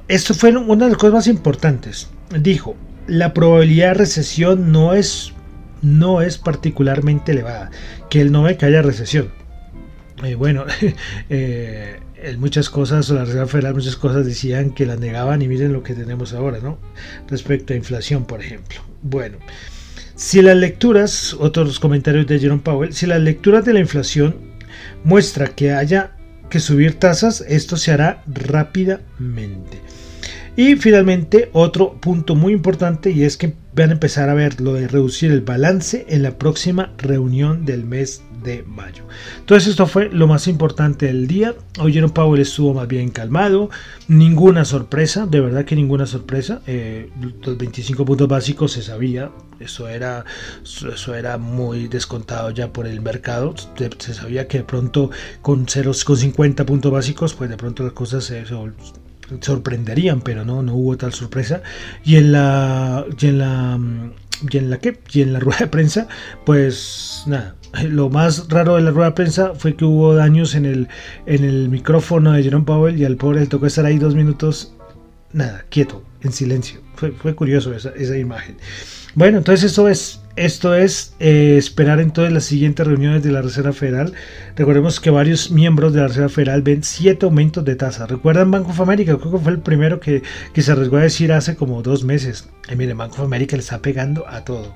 Esto 0.08 0.34
fue 0.34 0.54
una 0.56 0.84
de 0.84 0.90
las 0.90 0.98
cosas 0.98 1.14
más 1.14 1.26
importantes. 1.28 2.08
Dijo, 2.38 2.76
la 3.06 3.32
probabilidad 3.32 3.88
de 3.88 3.94
recesión 3.94 4.72
no 4.72 4.94
es, 4.94 5.32
no 5.82 6.20
es 6.20 6.38
particularmente 6.38 7.32
elevada, 7.32 7.70
que 8.10 8.20
él 8.20 8.32
no 8.32 8.42
ve 8.42 8.56
que 8.56 8.66
haya 8.66 8.82
recesión. 8.82 9.30
Eh, 10.22 10.34
bueno, 10.34 10.64
eh, 11.30 12.00
muchas 12.38 12.70
cosas, 12.70 13.08
la 13.10 13.24
Reserva 13.24 13.46
Federal, 13.46 13.74
muchas 13.74 13.96
cosas 13.96 14.26
decían 14.26 14.70
que 14.70 14.86
la 14.86 14.96
negaban 14.96 15.42
y 15.42 15.48
miren 15.48 15.72
lo 15.72 15.82
que 15.82 15.94
tenemos 15.94 16.32
ahora, 16.32 16.58
¿no? 16.62 16.78
Respecto 17.28 17.72
a 17.72 17.76
inflación, 17.76 18.24
por 18.24 18.40
ejemplo. 18.40 18.80
Bueno, 19.02 19.38
si 20.16 20.42
las 20.42 20.56
lecturas, 20.56 21.34
otros 21.38 21.80
comentarios 21.80 22.26
de 22.26 22.38
Jerome 22.38 22.62
Powell, 22.62 22.92
si 22.92 23.06
las 23.06 23.20
lecturas 23.20 23.64
de 23.64 23.72
la 23.72 23.80
inflación 23.80 24.53
muestra 25.04 25.48
que 25.48 25.72
haya 25.72 26.12
que 26.50 26.60
subir 26.60 26.98
tasas, 26.98 27.44
esto 27.48 27.76
se 27.76 27.92
hará 27.92 28.22
rápidamente. 28.26 29.80
Y 30.56 30.76
finalmente, 30.76 31.50
otro 31.52 32.00
punto 32.00 32.36
muy 32.36 32.52
importante 32.52 33.10
y 33.10 33.24
es 33.24 33.36
que 33.36 33.54
van 33.74 33.90
a 33.90 33.94
empezar 33.94 34.28
a 34.28 34.34
ver 34.34 34.60
lo 34.60 34.74
de 34.74 34.86
reducir 34.86 35.32
el 35.32 35.40
balance 35.40 36.06
en 36.08 36.22
la 36.22 36.38
próxima 36.38 36.92
reunión 36.96 37.64
del 37.64 37.84
mes 37.84 38.22
de 38.44 38.62
mayo. 38.62 39.04
Entonces 39.40 39.70
esto 39.70 39.86
fue 39.86 40.10
lo 40.10 40.28
más 40.28 40.46
importante 40.46 41.06
del 41.06 41.26
día. 41.26 41.54
Hoy 41.80 41.92
Jerome 41.92 42.12
Powell 42.12 42.40
estuvo 42.40 42.74
más 42.74 42.86
bien 42.86 43.10
calmado, 43.10 43.70
ninguna 44.06 44.64
sorpresa, 44.64 45.26
de 45.26 45.40
verdad 45.40 45.64
que 45.64 45.74
ninguna 45.74 46.06
sorpresa. 46.06 46.60
Eh, 46.66 47.10
los 47.42 47.58
25 47.58 48.04
puntos 48.04 48.28
básicos 48.28 48.72
se 48.72 48.82
sabía, 48.82 49.32
eso 49.58 49.88
era, 49.88 50.24
eso 50.62 51.14
era 51.14 51.38
muy 51.38 51.88
descontado 51.88 52.50
ya 52.50 52.72
por 52.72 52.86
el 52.86 53.00
mercado. 53.00 53.54
Se 53.98 54.14
sabía 54.14 54.46
que 54.46 54.58
de 54.58 54.64
pronto 54.64 55.10
con, 55.42 55.66
ceros, 55.66 56.04
con 56.04 56.16
50 56.16 56.64
puntos 56.66 56.92
básicos, 56.92 57.34
pues 57.34 57.50
de 57.50 57.56
pronto 57.56 57.82
las 57.82 57.92
cosas 57.92 58.24
se, 58.24 58.44
sorprenderían, 59.40 60.20
pero 60.20 60.44
no, 60.44 60.62
no 60.62 60.74
hubo 60.74 60.96
tal 60.96 61.12
sorpresa. 61.12 61.62
Y 62.04 62.16
en 62.16 62.32
la, 62.32 63.06
y 63.18 63.26
en 63.26 63.38
la 63.38 63.80
y 64.50 64.58
en 64.58 64.70
la 64.70 64.78
que 64.78 64.98
y 65.12 65.22
en 65.22 65.32
la 65.32 65.40
rueda 65.40 65.58
de 65.60 65.66
prensa 65.68 66.08
pues 66.44 67.24
nada. 67.26 67.54
Lo 67.88 68.08
más 68.08 68.48
raro 68.48 68.76
de 68.76 68.82
la 68.82 68.92
rueda 68.92 69.10
de 69.10 69.14
prensa 69.16 69.52
fue 69.54 69.74
que 69.74 69.84
hubo 69.84 70.14
daños 70.14 70.54
en 70.54 70.64
el 70.64 70.88
en 71.26 71.44
el 71.44 71.68
micrófono 71.68 72.32
de 72.32 72.42
Jerome 72.42 72.64
Powell 72.64 72.98
y 72.98 73.04
al 73.04 73.16
pobre 73.16 73.40
le 73.40 73.46
tocó 73.46 73.66
estar 73.66 73.84
ahí 73.84 73.98
dos 73.98 74.14
minutos 74.14 74.74
nada 75.32 75.64
quieto 75.70 76.02
en 76.22 76.32
silencio. 76.32 76.80
Fue, 76.94 77.10
fue 77.10 77.34
curioso 77.34 77.74
esa, 77.74 77.90
esa 77.90 78.16
imagen. 78.16 78.56
Bueno 79.14 79.38
entonces 79.38 79.70
esto 79.70 79.88
es 79.88 80.20
esto 80.36 80.74
es 80.74 81.14
eh, 81.20 81.56
esperar 81.56 82.00
entonces 82.00 82.32
las 82.32 82.44
siguientes 82.44 82.86
reuniones 82.86 83.22
de 83.22 83.30
la 83.30 83.42
Reserva 83.42 83.72
Federal. 83.72 84.12
Recordemos 84.56 84.98
que 84.98 85.10
varios 85.10 85.50
miembros 85.50 85.92
de 85.92 86.00
la 86.00 86.08
Reserva 86.08 86.28
Federal 86.28 86.62
ven 86.62 86.82
siete 86.82 87.26
aumentos 87.26 87.64
de 87.64 87.76
tasa. 87.76 88.06
¿Recuerdan 88.06 88.50
Banco 88.50 88.70
of 88.70 88.80
America? 88.80 89.16
Creo 89.18 89.32
que 89.32 89.38
fue 89.38 89.52
el 89.52 89.60
primero 89.60 90.00
que, 90.00 90.22
se 90.54 90.72
arriesgó 90.72 90.96
a 90.96 91.02
decir 91.02 91.32
hace 91.32 91.54
como 91.54 91.82
dos 91.82 92.04
meses. 92.04 92.48
Y 92.70 92.74
miren, 92.74 92.98
Banco 92.98 93.16
of 93.16 93.26
America 93.26 93.56
le 93.56 93.62
está 93.62 93.78
pegando 93.78 94.26
a 94.28 94.44
todo. 94.44 94.74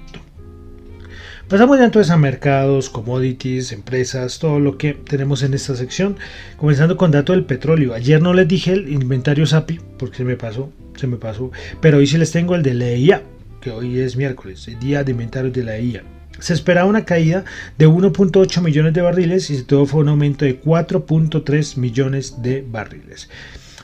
Pasamos 1.48 1.80
ya 1.80 1.86
entonces 1.86 2.12
a 2.12 2.18
mercados, 2.18 2.90
commodities, 2.90 3.72
empresas, 3.72 4.40
todo 4.40 4.60
lo 4.60 4.78
que 4.78 4.94
tenemos 4.94 5.42
en 5.44 5.54
esta 5.54 5.78
sección. 5.78 6.18
Comenzando 6.58 6.98
con 6.98 7.12
dato 7.12 7.32
del 7.32 7.46
petróleo. 7.46 7.94
Ayer 7.94 8.22
no 8.22 8.34
les 8.34 8.50
dije 8.50 8.74
el 8.74 8.92
inventario 8.92 9.46
SAPI 9.46 9.80
porque 9.98 10.18
se 10.18 10.26
me 10.26 10.36
pasó, 10.36 10.70
se 10.98 11.08
me 11.08 11.16
pasó. 11.16 11.52
Pero 11.80 12.00
hoy 12.00 12.08
sí 12.08 12.18
les 12.18 12.34
tengo 12.34 12.56
el 12.56 12.64
de 12.64 12.74
la 12.74 12.88
EIA, 12.88 13.24
que 13.62 13.72
hoy 13.72 14.02
es 14.02 14.18
miércoles, 14.18 14.68
el 14.68 14.78
día 14.80 15.06
de 15.06 15.12
inventarios 15.12 15.54
de 15.54 15.64
la 15.64 15.78
EIA. 15.78 16.04
Se 16.40 16.54
esperaba 16.54 16.90
una 16.90 17.06
caída 17.06 17.46
de 17.78 17.88
1.8 17.88 18.62
millones 18.62 18.94
de 18.94 19.02
barriles 19.02 19.50
y 19.50 19.64
todo 19.64 19.86
fue 19.86 20.02
un 20.02 20.10
aumento 20.10 20.44
de 20.44 20.62
4.3 20.62 21.78
millones 21.78 22.42
de 22.42 22.66
barriles. 22.70 23.30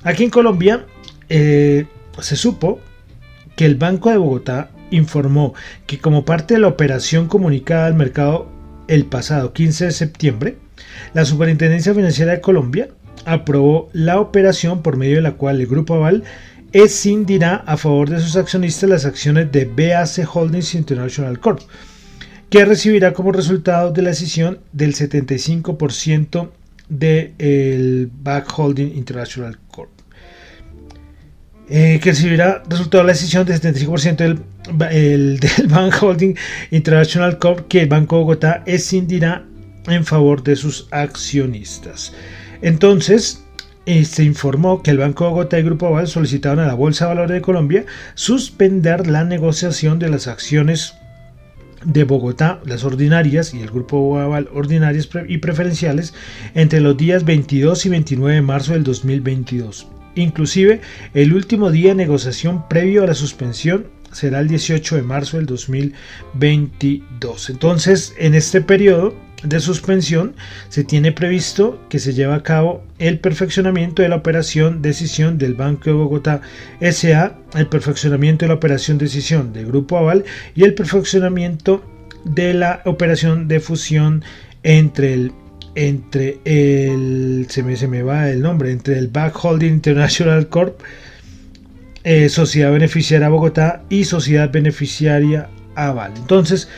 Aquí 0.04 0.24
en 0.24 0.30
Colombia 0.30 0.86
eh, 1.30 1.86
se 2.20 2.36
supo 2.36 2.80
que 3.56 3.66
el 3.66 3.76
Banco 3.76 4.10
de 4.10 4.18
Bogotá 4.18 4.70
informó 4.92 5.54
que 5.88 6.00
como 6.00 6.26
parte 6.26 6.56
de 6.56 6.60
la 6.60 6.68
operación 6.68 7.28
comunicada 7.28 7.86
al 7.86 7.96
mercado 7.96 8.48
el 8.88 9.06
pasado 9.06 9.54
15 9.54 9.86
de 9.86 9.92
septiembre, 9.92 10.58
la 11.14 11.26
Superintendencia 11.26 11.94
Financiera 11.94 12.34
de 12.34 12.42
Colombia 12.42 12.90
aprobó 13.26 13.90
la 13.94 14.20
operación 14.20 14.82
por 14.82 14.98
medio 14.98 15.16
de 15.16 15.22
la 15.22 15.34
cual 15.34 15.62
el 15.62 15.68
Grupo 15.68 15.96
Aval 15.96 16.24
escindirá 16.74 17.56
a 17.66 17.78
favor 17.78 18.10
de 18.10 18.20
sus 18.20 18.36
accionistas 18.36 18.90
las 18.90 19.06
acciones 19.06 19.52
de 19.52 19.66
BAC 19.66 20.28
Holdings 20.36 20.76
International 20.76 21.40
Corp, 21.40 21.62
que 22.50 22.66
recibirá 22.66 23.14
como 23.14 23.32
resultado 23.32 23.92
de 23.92 24.02
la 24.02 24.10
decisión 24.10 24.60
del 24.74 24.96
75% 24.96 26.50
del 26.90 28.10
BAC 28.22 28.60
Holding 28.60 28.96
International 28.96 29.58
Corp 29.68 29.94
eh, 31.70 32.00
que 32.04 32.12
recibirá 32.12 32.62
resultado 32.68 33.04
de 33.04 33.08
la 33.08 33.14
decisión 33.14 33.46
del 33.46 33.60
75% 33.60 34.16
del, 34.18 34.40
el, 34.92 35.40
del 35.58 35.68
Bank 35.68 35.96
Holding 36.02 36.36
International 36.72 37.38
Corp 37.40 37.68
que 37.68 37.82
el 37.82 37.88
Banco 37.88 38.18
de 38.18 38.22
Bogotá 38.22 38.64
escindirá 38.66 39.46
en 39.88 40.06
favor 40.06 40.44
de 40.44 40.56
sus 40.56 40.88
accionistas. 40.92 42.14
Entonces, 42.62 43.44
eh, 43.86 44.06
se 44.06 44.24
informó 44.24 44.84
que 44.84 44.92
el 44.92 44.98
Banco 44.98 45.24
de 45.24 45.30
Bogotá 45.32 45.60
y 45.60 45.64
Grupo 45.64 45.88
Aval 45.88 46.08
solicitaron 46.08 46.60
a 46.60 46.68
la 46.68 46.74
Bolsa 46.74 47.06
de 47.06 47.10
Valores 47.10 47.36
de 47.36 47.42
Colombia 47.42 47.86
suspender 48.14 49.08
la 49.08 49.24
negociación 49.24 50.00
de 50.00 50.10
las 50.10 50.28
acciones 50.28 50.96
de 51.86 52.04
Bogotá, 52.04 52.60
las 52.66 52.84
ordinarias 52.84 53.54
y 53.54 53.62
el 53.62 53.70
Grupo 53.70 54.20
Aval 54.20 54.50
ordinarias 54.54 55.10
y 55.28 55.38
preferenciales 55.38 56.14
entre 56.54 56.82
los 56.82 56.98
días 56.98 57.26
22 57.26 57.86
y 57.86 57.90
29 57.90 58.36
de 58.36 58.42
marzo 58.42 58.74
del 58.74 58.84
2022. 58.84 59.88
Inclusive, 60.16 60.82
el 61.14 61.34
último 61.34 61.72
día 61.72 61.90
de 61.90 61.96
negociación 61.96 62.68
previo 62.68 63.04
a 63.04 63.08
la 63.08 63.16
suspensión 63.16 63.88
será 64.12 64.40
el 64.40 64.48
18 64.48 64.96
de 64.96 65.02
marzo 65.02 65.38
del 65.38 65.48
2022. 65.48 67.50
Entonces, 67.50 68.14
en 68.18 68.36
este 68.36 68.62
periodo 68.62 69.16
de 69.44 69.60
suspensión 69.60 70.36
se 70.70 70.84
tiene 70.84 71.12
previsto 71.12 71.80
que 71.90 72.00
se 72.00 72.14
lleve 72.14 72.34
a 72.34 72.44
cabo 72.44 72.84
el 73.00 73.20
perfeccionamiento 73.20 74.02
de 74.02 74.10
la 74.10 74.16
operación 74.16 74.82
decisión 74.82 75.38
del 75.38 75.54
Banco 75.54 75.86
de 75.86 75.94
Bogotá 75.94 76.42
SA, 76.80 77.38
el 77.56 77.68
perfeccionamiento 77.68 78.46
de 78.46 78.50
la 78.50 78.56
operación 78.56 78.98
decisión 78.98 79.54
del 79.54 79.68
Grupo 79.68 79.98
Aval 79.98 80.24
y 80.56 80.64
el 80.64 80.74
perfeccionamiento 80.74 81.84
de 82.24 82.54
la 82.54 82.82
operación 82.86 83.48
de 83.48 83.60
fusión 83.60 84.24
entre 84.64 85.14
el 85.14 85.32
entre 85.76 86.40
el 86.46 87.48
se 87.50 87.64
me, 87.64 87.76
se 87.76 87.88
me 87.88 88.04
va 88.04 88.30
el 88.30 88.42
nombre 88.42 88.72
entre 88.72 88.98
el 89.00 89.08
Back 89.08 89.44
Holding 89.44 89.74
International 89.74 90.48
Corp 90.48 90.80
eh, 92.04 92.30
Sociedad 92.30 92.72
Beneficiaria 92.72 93.30
Bogotá 93.30 93.84
y 93.90 94.04
Sociedad 94.04 94.52
Beneficiaria 94.52 95.50
Aval. 95.76 96.14
Entonces 96.16 96.70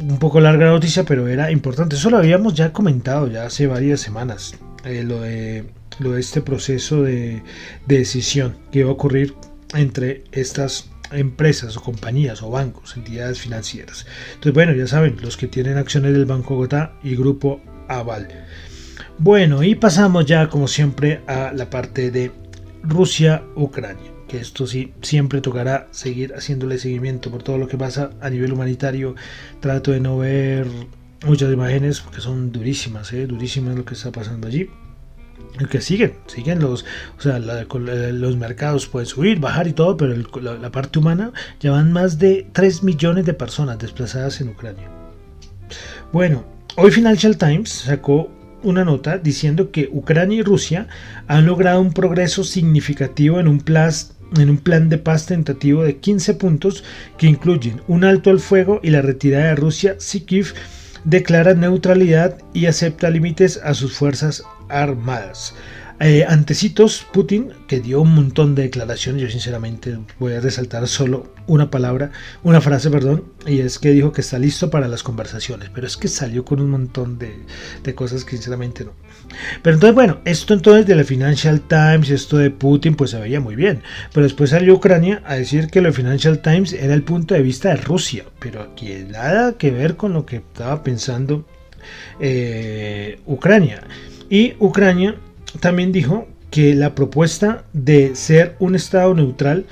un 0.00 0.18
poco 0.18 0.40
larga 0.40 0.66
la 0.66 0.72
noticia 0.72 1.04
pero 1.04 1.28
era 1.28 1.50
importante 1.50 1.96
eso 1.96 2.10
lo 2.10 2.18
habíamos 2.18 2.54
ya 2.54 2.72
comentado 2.72 3.28
ya 3.28 3.46
hace 3.46 3.66
varias 3.66 4.00
semanas 4.00 4.54
eh, 4.84 5.02
lo, 5.02 5.20
de, 5.20 5.64
lo 5.98 6.12
de 6.12 6.20
este 6.20 6.42
proceso 6.42 7.02
de, 7.02 7.42
de 7.86 7.98
decisión 7.98 8.56
que 8.70 8.80
iba 8.80 8.90
a 8.90 8.92
ocurrir 8.92 9.34
entre 9.74 10.24
estas 10.32 10.90
empresas 11.12 11.76
o 11.76 11.82
compañías 11.82 12.42
o 12.42 12.50
bancos, 12.50 12.96
entidades 12.96 13.40
financieras. 13.40 14.06
Entonces, 14.34 14.54
bueno, 14.54 14.72
ya 14.72 14.86
saben, 14.86 15.16
los 15.20 15.36
que 15.36 15.46
tienen 15.46 15.78
acciones 15.78 16.12
del 16.12 16.26
Banco 16.26 16.54
Bogotá 16.54 16.92
y 17.02 17.16
Grupo 17.16 17.60
aval. 17.88 18.28
Bueno, 19.18 19.62
y 19.62 19.74
pasamos 19.74 20.26
ya 20.26 20.48
como 20.48 20.68
siempre 20.68 21.22
a 21.26 21.52
la 21.54 21.70
parte 21.70 22.10
de 22.10 22.32
Rusia-Ucrania, 22.82 24.12
que 24.28 24.38
esto 24.38 24.66
sí 24.66 24.92
siempre 25.02 25.40
tocará 25.40 25.88
seguir 25.90 26.34
haciéndole 26.34 26.78
seguimiento 26.78 27.30
por 27.30 27.42
todo 27.42 27.58
lo 27.58 27.68
que 27.68 27.78
pasa 27.78 28.10
a 28.20 28.30
nivel 28.30 28.52
humanitario. 28.52 29.14
Trato 29.60 29.92
de 29.92 30.00
no 30.00 30.18
ver 30.18 30.66
muchas 31.24 31.52
imágenes 31.52 32.00
porque 32.00 32.20
son 32.20 32.52
durísimas, 32.52 33.12
¿eh? 33.12 33.26
durísimas 33.26 33.76
lo 33.76 33.84
que 33.84 33.94
está 33.94 34.12
pasando 34.12 34.48
allí. 34.48 34.68
Que 35.70 35.80
siguen, 35.80 36.14
siguen 36.26 36.60
los, 36.60 36.84
o 37.18 37.20
sea, 37.20 37.38
los 37.38 38.36
mercados 38.36 38.86
pueden 38.86 39.06
subir, 39.06 39.38
bajar 39.38 39.66
y 39.68 39.72
todo, 39.72 39.96
pero 39.96 40.14
la, 40.40 40.70
parte 40.70 40.98
humana 40.98 41.32
ya 41.60 41.70
van 41.70 41.92
más 41.92 42.18
de 42.18 42.46
3 42.52 42.82
millones 42.82 43.24
de 43.24 43.32
personas 43.32 43.78
desplazadas 43.78 44.40
en 44.40 44.50
Ucrania. 44.50 44.90
Bueno, 46.12 46.44
Hoy 46.76 46.90
Financial 46.90 47.38
Times 47.38 47.70
sacó 47.70 48.30
una 48.62 48.84
nota 48.84 49.16
diciendo 49.16 49.70
que 49.70 49.88
Ucrania 49.90 50.40
y 50.40 50.42
Rusia 50.42 50.88
han 51.26 51.46
logrado 51.46 51.80
un 51.80 51.92
progreso 51.92 52.44
significativo 52.44 53.40
en 53.40 53.48
un, 53.48 53.60
en 54.36 54.50
un 54.50 54.58
plan 54.58 54.88
de 54.88 54.98
paz 54.98 55.26
tentativo 55.26 55.82
de 55.82 55.98
15 55.98 56.34
puntos 56.34 56.84
que 57.18 57.26
incluyen 57.26 57.80
un 57.88 58.04
alto 58.04 58.30
al 58.30 58.40
fuego 58.40 58.80
y 58.82 58.90
la 58.90 59.02
retirada 59.02 59.46
de 59.46 59.56
Rusia 59.56 59.96
si 59.98 60.24
declara 61.04 61.54
neutralidad 61.54 62.38
y 62.52 62.66
acepta 62.66 63.10
límites 63.10 63.60
a 63.62 63.74
sus 63.74 63.96
fuerzas 63.96 64.42
armadas. 64.68 65.54
Eh, 65.98 66.26
antecitos, 66.28 67.06
Putin, 67.10 67.52
que 67.68 67.80
dio 67.80 68.02
un 68.02 68.14
montón 68.14 68.54
de 68.54 68.64
declaraciones, 68.64 69.22
yo 69.22 69.30
sinceramente 69.30 69.96
voy 70.18 70.34
a 70.34 70.40
resaltar 70.40 70.86
solo 70.88 71.32
una 71.46 71.70
palabra, 71.70 72.10
una 72.42 72.60
frase, 72.60 72.90
perdón, 72.90 73.24
y 73.46 73.60
es 73.60 73.78
que 73.78 73.92
dijo 73.92 74.12
que 74.12 74.20
está 74.20 74.38
listo 74.38 74.68
para 74.68 74.88
las 74.88 75.02
conversaciones, 75.02 75.70
pero 75.74 75.86
es 75.86 75.96
que 75.96 76.08
salió 76.08 76.44
con 76.44 76.60
un 76.60 76.68
montón 76.68 77.18
de, 77.18 77.34
de 77.82 77.94
cosas 77.94 78.24
que 78.24 78.32
sinceramente 78.32 78.84
no. 78.84 78.92
Pero 79.62 79.74
entonces, 79.74 79.94
bueno, 79.94 80.18
esto 80.24 80.54
entonces 80.54 80.86
de 80.86 80.94
la 80.94 81.04
Financial 81.04 81.60
Times, 81.60 82.10
esto 82.10 82.38
de 82.38 82.50
Putin, 82.50 82.94
pues 82.94 83.10
se 83.10 83.20
veía 83.20 83.40
muy 83.40 83.56
bien, 83.56 83.82
pero 84.12 84.24
después 84.24 84.50
salió 84.50 84.74
Ucrania 84.74 85.22
a 85.24 85.34
decir 85.34 85.68
que 85.68 85.80
la 85.80 85.92
Financial 85.92 86.40
Times 86.40 86.72
era 86.72 86.94
el 86.94 87.02
punto 87.02 87.34
de 87.34 87.42
vista 87.42 87.70
de 87.70 87.76
Rusia, 87.76 88.24
pero 88.38 88.74
que 88.74 89.04
nada 89.04 89.54
que 89.58 89.70
ver 89.70 89.96
con 89.96 90.12
lo 90.12 90.26
que 90.26 90.36
estaba 90.36 90.82
pensando 90.82 91.46
eh, 92.20 93.18
Ucrania. 93.26 93.82
Y 94.28 94.54
Ucrania 94.58 95.16
también 95.60 95.92
dijo 95.92 96.26
que 96.50 96.74
la 96.74 96.94
propuesta 96.94 97.64
de 97.72 98.14
ser 98.16 98.56
un 98.58 98.74
Estado 98.74 99.14
neutral 99.14 99.66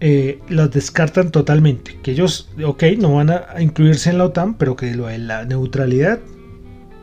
eh, 0.00 0.38
descartan 0.72 1.30
totalmente. 1.30 1.98
Que 2.02 2.12
ellos, 2.12 2.48
ok, 2.64 2.84
no 2.98 3.14
van 3.14 3.30
a 3.30 3.60
incluirse 3.60 4.10
en 4.10 4.18
la 4.18 4.26
OTAN, 4.26 4.54
pero 4.54 4.76
que 4.76 4.94
lo 4.94 5.06
de 5.06 5.18
la 5.18 5.44
neutralidad 5.44 6.20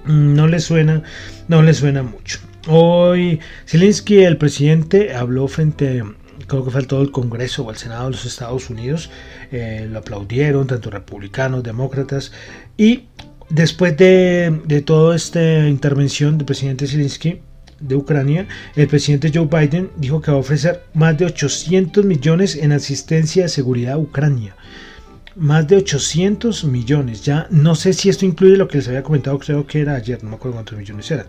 no 0.07 0.47
les 0.47 0.63
suena, 0.63 1.03
no 1.47 1.61
les 1.61 1.77
suena 1.77 2.03
mucho. 2.03 2.39
Hoy 2.67 3.39
Zelensky, 3.65 4.19
el 4.19 4.37
presidente, 4.37 5.15
habló 5.15 5.47
frente, 5.47 6.03
creo 6.47 6.65
que 6.65 6.71
fue 6.71 6.83
todo 6.83 7.01
el 7.01 7.11
Congreso 7.11 7.63
o 7.63 7.71
el 7.71 7.77
Senado 7.77 8.05
de 8.05 8.11
los 8.11 8.25
Estados 8.25 8.69
Unidos, 8.69 9.09
eh, 9.51 9.87
lo 9.89 9.99
aplaudieron, 9.99 10.67
tanto 10.67 10.89
republicanos, 10.89 11.63
demócratas, 11.63 12.31
y 12.75 13.05
después 13.49 13.95
de, 13.97 14.61
de 14.65 14.81
toda 14.81 15.15
esta 15.15 15.67
intervención 15.67 16.37
del 16.37 16.45
presidente 16.45 16.87
Zelensky, 16.87 17.41
de 17.79 17.95
Ucrania, 17.95 18.47
el 18.75 18.87
presidente 18.87 19.31
Joe 19.33 19.47
Biden 19.47 19.91
dijo 19.97 20.21
que 20.21 20.31
va 20.31 20.37
a 20.37 20.39
ofrecer 20.39 20.83
más 20.93 21.17
de 21.17 21.25
800 21.25 22.03
millones 22.05 22.55
en 22.55 22.71
asistencia 22.71 23.43
de 23.43 23.49
seguridad 23.49 23.93
a 23.93 23.97
Ucrania. 23.97 24.55
Más 25.37 25.67
de 25.67 25.77
800 25.77 26.63
millones. 26.65 27.23
Ya 27.23 27.47
no 27.49 27.75
sé 27.75 27.93
si 27.93 28.09
esto 28.09 28.25
incluye 28.25 28.57
lo 28.57 28.67
que 28.67 28.77
les 28.77 28.87
había 28.87 29.03
comentado, 29.03 29.37
creo 29.39 29.65
que 29.67 29.81
era 29.81 29.95
ayer, 29.95 30.23
no 30.23 30.31
me 30.31 30.35
acuerdo 30.35 30.55
cuántos 30.55 30.77
millones 30.77 31.09
eran. 31.11 31.27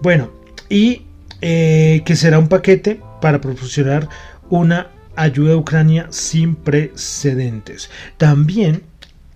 Bueno, 0.00 0.30
y 0.68 1.02
eh, 1.40 2.02
que 2.04 2.16
será 2.16 2.38
un 2.38 2.48
paquete 2.48 3.00
para 3.20 3.40
proporcionar 3.40 4.08
una 4.50 4.88
ayuda 5.14 5.54
a 5.54 5.56
Ucrania 5.56 6.06
sin 6.10 6.56
precedentes. 6.56 7.90
También 8.16 8.82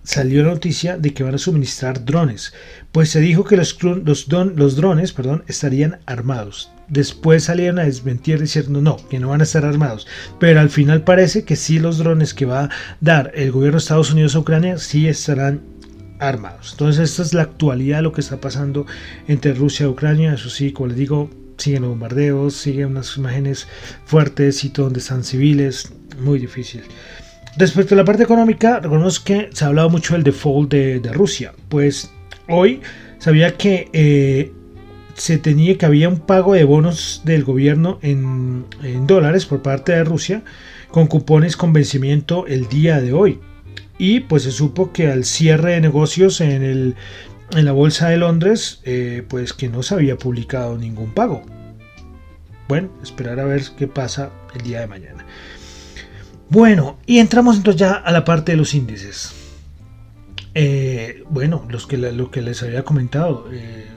salió 0.03 0.43
la 0.43 0.51
noticia 0.51 0.97
de 0.97 1.13
que 1.13 1.23
van 1.23 1.35
a 1.35 1.37
suministrar 1.37 2.03
drones, 2.03 2.53
pues 2.91 3.09
se 3.09 3.21
dijo 3.21 3.43
que 3.43 3.57
los, 3.57 3.81
los, 3.81 4.27
los 4.27 4.75
drones 4.75 5.13
perdón, 5.13 5.43
estarían 5.47 5.99
armados. 6.05 6.71
Después 6.93 7.45
salieron 7.45 7.79
a 7.79 7.85
desmentir 7.85 8.39
diciendo 8.39 8.79
no, 8.79 8.97
que 9.09 9.19
no 9.19 9.29
van 9.29 9.41
a 9.41 9.45
estar 9.45 9.65
armados. 9.65 10.05
Pero 10.39 10.59
al 10.59 10.69
final 10.69 11.01
parece 11.01 11.43
que 11.43 11.55
sí 11.55 11.79
los 11.79 11.97
drones 11.97 12.35
que 12.35 12.45
va 12.45 12.65
a 12.65 12.69
dar 13.01 13.31
el 13.33 13.51
gobierno 13.51 13.77
de 13.77 13.81
Estados 13.81 14.11
Unidos 14.11 14.35
a 14.35 14.39
Ucrania 14.39 14.77
sí 14.77 15.07
estarán 15.07 15.61
armados. 16.19 16.73
Entonces 16.73 17.09
esta 17.09 17.23
es 17.23 17.33
la 17.33 17.41
actualidad 17.41 17.97
de 17.97 18.03
lo 18.03 18.13
que 18.13 18.21
está 18.21 18.39
pasando 18.39 18.85
entre 19.27 19.55
Rusia 19.55 19.87
y 19.87 19.89
Ucrania. 19.89 20.35
Eso 20.35 20.51
sí, 20.51 20.71
como 20.71 20.89
les 20.89 20.97
digo, 20.97 21.31
siguen 21.57 21.81
los 21.81 21.89
bombardeos, 21.89 22.53
siguen 22.53 22.89
unas 22.89 23.17
imágenes 23.17 23.67
fuertes 24.05 24.63
y 24.63 24.69
todo 24.69 24.85
donde 24.85 24.99
están 24.99 25.23
civiles. 25.23 25.91
Muy 26.21 26.37
difícil. 26.37 26.83
Respecto 27.57 27.95
a 27.95 27.97
la 27.97 28.05
parte 28.05 28.21
económica, 28.21 28.79
reconozco 28.79 29.25
que 29.25 29.49
se 29.51 29.65
ha 29.65 29.69
hablado 29.69 29.89
mucho 29.89 30.13
del 30.13 30.23
default 30.23 30.71
de, 30.71 31.11
Rusia. 31.11 31.53
Pues 31.69 32.11
hoy 32.47 32.81
sabía 33.17 33.57
que 33.57 33.89
eh, 33.93 34.51
se 35.15 35.37
tenía 35.37 35.77
que 35.77 35.85
había 35.85 36.09
un 36.09 36.19
pago 36.19 36.53
de 36.53 36.63
bonos 36.63 37.21
del 37.25 37.43
gobierno 37.43 37.99
en, 38.01 38.65
dólares 39.05 39.45
por 39.45 39.61
parte 39.61 39.91
de 39.91 40.03
Rusia 40.03 40.43
con 40.89 41.07
cupones 41.07 41.57
con 41.57 41.73
vencimiento 41.73 42.45
el 42.47 42.67
día 42.67 43.01
de 43.01 43.13
hoy. 43.13 43.39
Y 43.97 44.21
pues 44.21 44.43
se 44.43 44.51
supo 44.51 44.91
que 44.91 45.11
al 45.11 45.23
cierre 45.23 45.73
de 45.73 45.81
negocios 45.81 46.41
en, 46.41 46.63
el, 46.63 46.95
en 47.51 47.65
la 47.65 47.71
bolsa 47.71 48.09
de 48.09 48.17
Londres, 48.17 48.81
eh, 48.83 49.23
pues 49.27 49.53
que 49.53 49.69
no 49.69 49.83
se 49.83 49.95
había 49.95 50.17
publicado 50.17 50.77
ningún 50.77 51.13
pago. 51.13 51.43
Bueno, 52.67 52.89
esperar 53.03 53.39
a 53.39 53.45
ver 53.45 53.63
qué 53.77 53.87
pasa 53.87 54.31
el 54.55 54.61
día 54.61 54.81
de 54.81 54.87
mañana. 54.87 55.25
Bueno, 56.49 56.97
y 57.05 57.19
entramos 57.19 57.57
entonces 57.57 57.79
ya 57.79 57.93
a 57.93 58.11
la 58.11 58.25
parte 58.25 58.51
de 58.51 58.57
los 58.57 58.73
índices. 58.73 59.33
Eh, 60.55 61.23
bueno, 61.29 61.65
los 61.69 61.87
que, 61.87 61.97
lo 61.97 62.29
que 62.29 62.41
les 62.41 62.61
había 62.61 62.83
comentado. 62.83 63.47
Eh, 63.51 63.87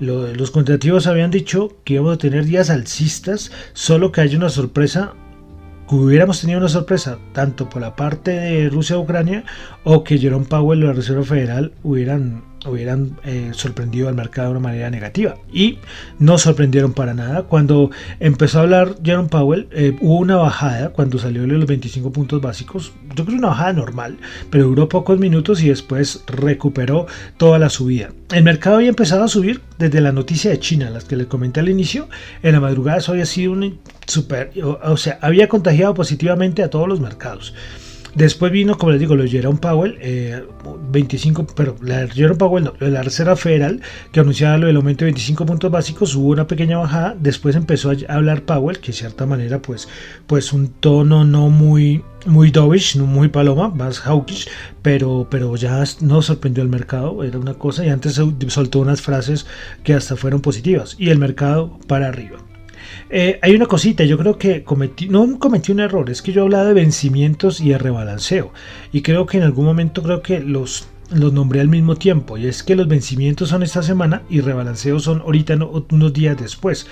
los 0.00 0.50
contratativos 0.50 1.06
habían 1.06 1.30
dicho 1.30 1.76
que 1.84 1.94
íbamos 1.94 2.14
a 2.14 2.18
tener 2.18 2.44
días 2.44 2.70
alcistas, 2.70 3.50
solo 3.72 4.12
que 4.12 4.20
hay 4.22 4.34
una 4.34 4.48
sorpresa 4.48 5.14
hubiéramos 5.96 6.40
tenido 6.40 6.58
una 6.58 6.68
sorpresa 6.68 7.18
tanto 7.32 7.68
por 7.68 7.82
la 7.82 7.94
parte 7.94 8.30
de 8.30 8.70
Rusia-Ucrania 8.70 9.44
o 9.84 10.04
que 10.04 10.18
Jerome 10.18 10.46
Powell 10.46 10.82
y 10.82 10.86
la 10.86 10.92
Reserva 10.92 11.22
Federal 11.22 11.72
hubieran 11.82 12.51
hubieran 12.66 13.18
eh, 13.24 13.50
sorprendido 13.52 14.08
al 14.08 14.14
mercado 14.14 14.48
de 14.48 14.52
una 14.52 14.60
manera 14.60 14.90
negativa. 14.90 15.36
Y 15.52 15.78
no 16.18 16.38
sorprendieron 16.38 16.92
para 16.92 17.14
nada. 17.14 17.42
Cuando 17.44 17.90
empezó 18.20 18.58
a 18.58 18.62
hablar 18.62 18.96
Jerome 19.02 19.28
Powell, 19.28 19.68
eh, 19.72 19.96
hubo 20.00 20.18
una 20.18 20.36
bajada 20.36 20.90
cuando 20.90 21.18
salió 21.18 21.42
de 21.42 21.48
los 21.48 21.66
25 21.66 22.12
puntos 22.12 22.40
básicos. 22.40 22.92
Yo 23.14 23.24
creo 23.24 23.38
una 23.38 23.48
bajada 23.48 23.72
normal, 23.72 24.18
pero 24.50 24.66
duró 24.66 24.88
pocos 24.88 25.18
minutos 25.18 25.62
y 25.62 25.68
después 25.68 26.22
recuperó 26.26 27.06
toda 27.36 27.58
la 27.58 27.68
subida. 27.68 28.10
El 28.32 28.44
mercado 28.44 28.76
había 28.76 28.88
empezado 28.88 29.24
a 29.24 29.28
subir 29.28 29.60
desde 29.78 30.00
la 30.00 30.12
noticia 30.12 30.50
de 30.50 30.60
China, 30.60 30.90
las 30.90 31.04
que 31.04 31.16
les 31.16 31.26
comenté 31.26 31.60
al 31.60 31.68
inicio. 31.68 32.08
En 32.42 32.52
la 32.52 32.60
madrugada 32.60 32.98
eso 32.98 33.12
había 33.12 33.26
sido 33.26 33.52
un 33.52 33.78
super, 34.06 34.52
o 34.62 34.96
sea, 34.96 35.18
había 35.20 35.48
contagiado 35.48 35.94
positivamente 35.94 36.62
a 36.62 36.70
todos 36.70 36.88
los 36.88 37.00
mercados. 37.00 37.54
Después 38.14 38.52
vino, 38.52 38.76
como 38.76 38.92
les 38.92 39.00
digo, 39.00 39.16
lo 39.16 39.22
de 39.22 39.30
Jerome 39.30 39.58
Powell, 39.58 39.98
25, 40.90 41.42
eh, 41.42 41.46
pero 41.56 41.76
la 41.80 42.06
Jerome 42.08 42.36
Powell 42.36 42.64
no, 42.64 42.74
la 42.78 43.02
Reserva 43.02 43.36
Federal, 43.36 43.80
que 44.12 44.20
anunciaba 44.20 44.58
lo 44.58 44.66
del 44.66 44.76
aumento 44.76 45.06
de 45.06 45.12
25 45.12 45.46
puntos 45.46 45.70
básicos, 45.70 46.14
hubo 46.14 46.28
una 46.28 46.46
pequeña 46.46 46.76
bajada, 46.76 47.16
después 47.18 47.56
empezó 47.56 47.90
a 47.90 48.14
hablar 48.14 48.42
Powell, 48.42 48.80
que 48.80 48.88
de 48.88 48.98
cierta 48.98 49.24
manera, 49.24 49.62
pues, 49.62 49.88
pues 50.26 50.52
un 50.52 50.68
tono 50.68 51.24
no 51.24 51.48
muy, 51.48 52.04
muy 52.26 52.50
dovish, 52.50 52.96
muy 52.98 53.28
paloma, 53.28 53.70
más 53.70 54.00
hawkish, 54.00 54.46
pero, 54.82 55.26
pero 55.30 55.56
ya 55.56 55.82
no 56.00 56.20
sorprendió 56.20 56.62
al 56.62 56.68
mercado, 56.68 57.24
era 57.24 57.38
una 57.38 57.54
cosa, 57.54 57.86
y 57.86 57.88
antes 57.88 58.20
soltó 58.48 58.80
unas 58.80 59.00
frases 59.00 59.46
que 59.84 59.94
hasta 59.94 60.16
fueron 60.16 60.42
positivas, 60.42 60.96
y 60.98 61.08
el 61.08 61.18
mercado 61.18 61.78
para 61.86 62.08
arriba. 62.08 62.38
Eh, 63.14 63.38
hay 63.42 63.54
una 63.54 63.66
cosita, 63.66 64.04
yo 64.04 64.16
creo 64.16 64.38
que 64.38 64.64
cometí, 64.64 65.06
no 65.06 65.38
cometí 65.38 65.70
un 65.70 65.80
error, 65.80 66.08
es 66.08 66.22
que 66.22 66.32
yo 66.32 66.44
hablaba 66.44 66.64
de 66.64 66.72
vencimientos 66.72 67.60
y 67.60 67.68
de 67.68 67.76
rebalanceo. 67.76 68.54
Y 68.90 69.02
creo 69.02 69.26
que 69.26 69.36
en 69.36 69.42
algún 69.42 69.66
momento 69.66 70.02
creo 70.02 70.22
que 70.22 70.40
los, 70.40 70.88
los 71.10 71.30
nombré 71.30 71.60
al 71.60 71.68
mismo 71.68 71.96
tiempo. 71.96 72.38
Y 72.38 72.46
es 72.46 72.62
que 72.62 72.74
los 72.74 72.88
vencimientos 72.88 73.50
son 73.50 73.62
esta 73.62 73.82
semana 73.82 74.22
y 74.30 74.40
rebalanceos 74.40 75.02
son 75.02 75.20
ahorita 75.20 75.58
unos 75.90 76.12
días 76.14 76.38
después 76.38 76.86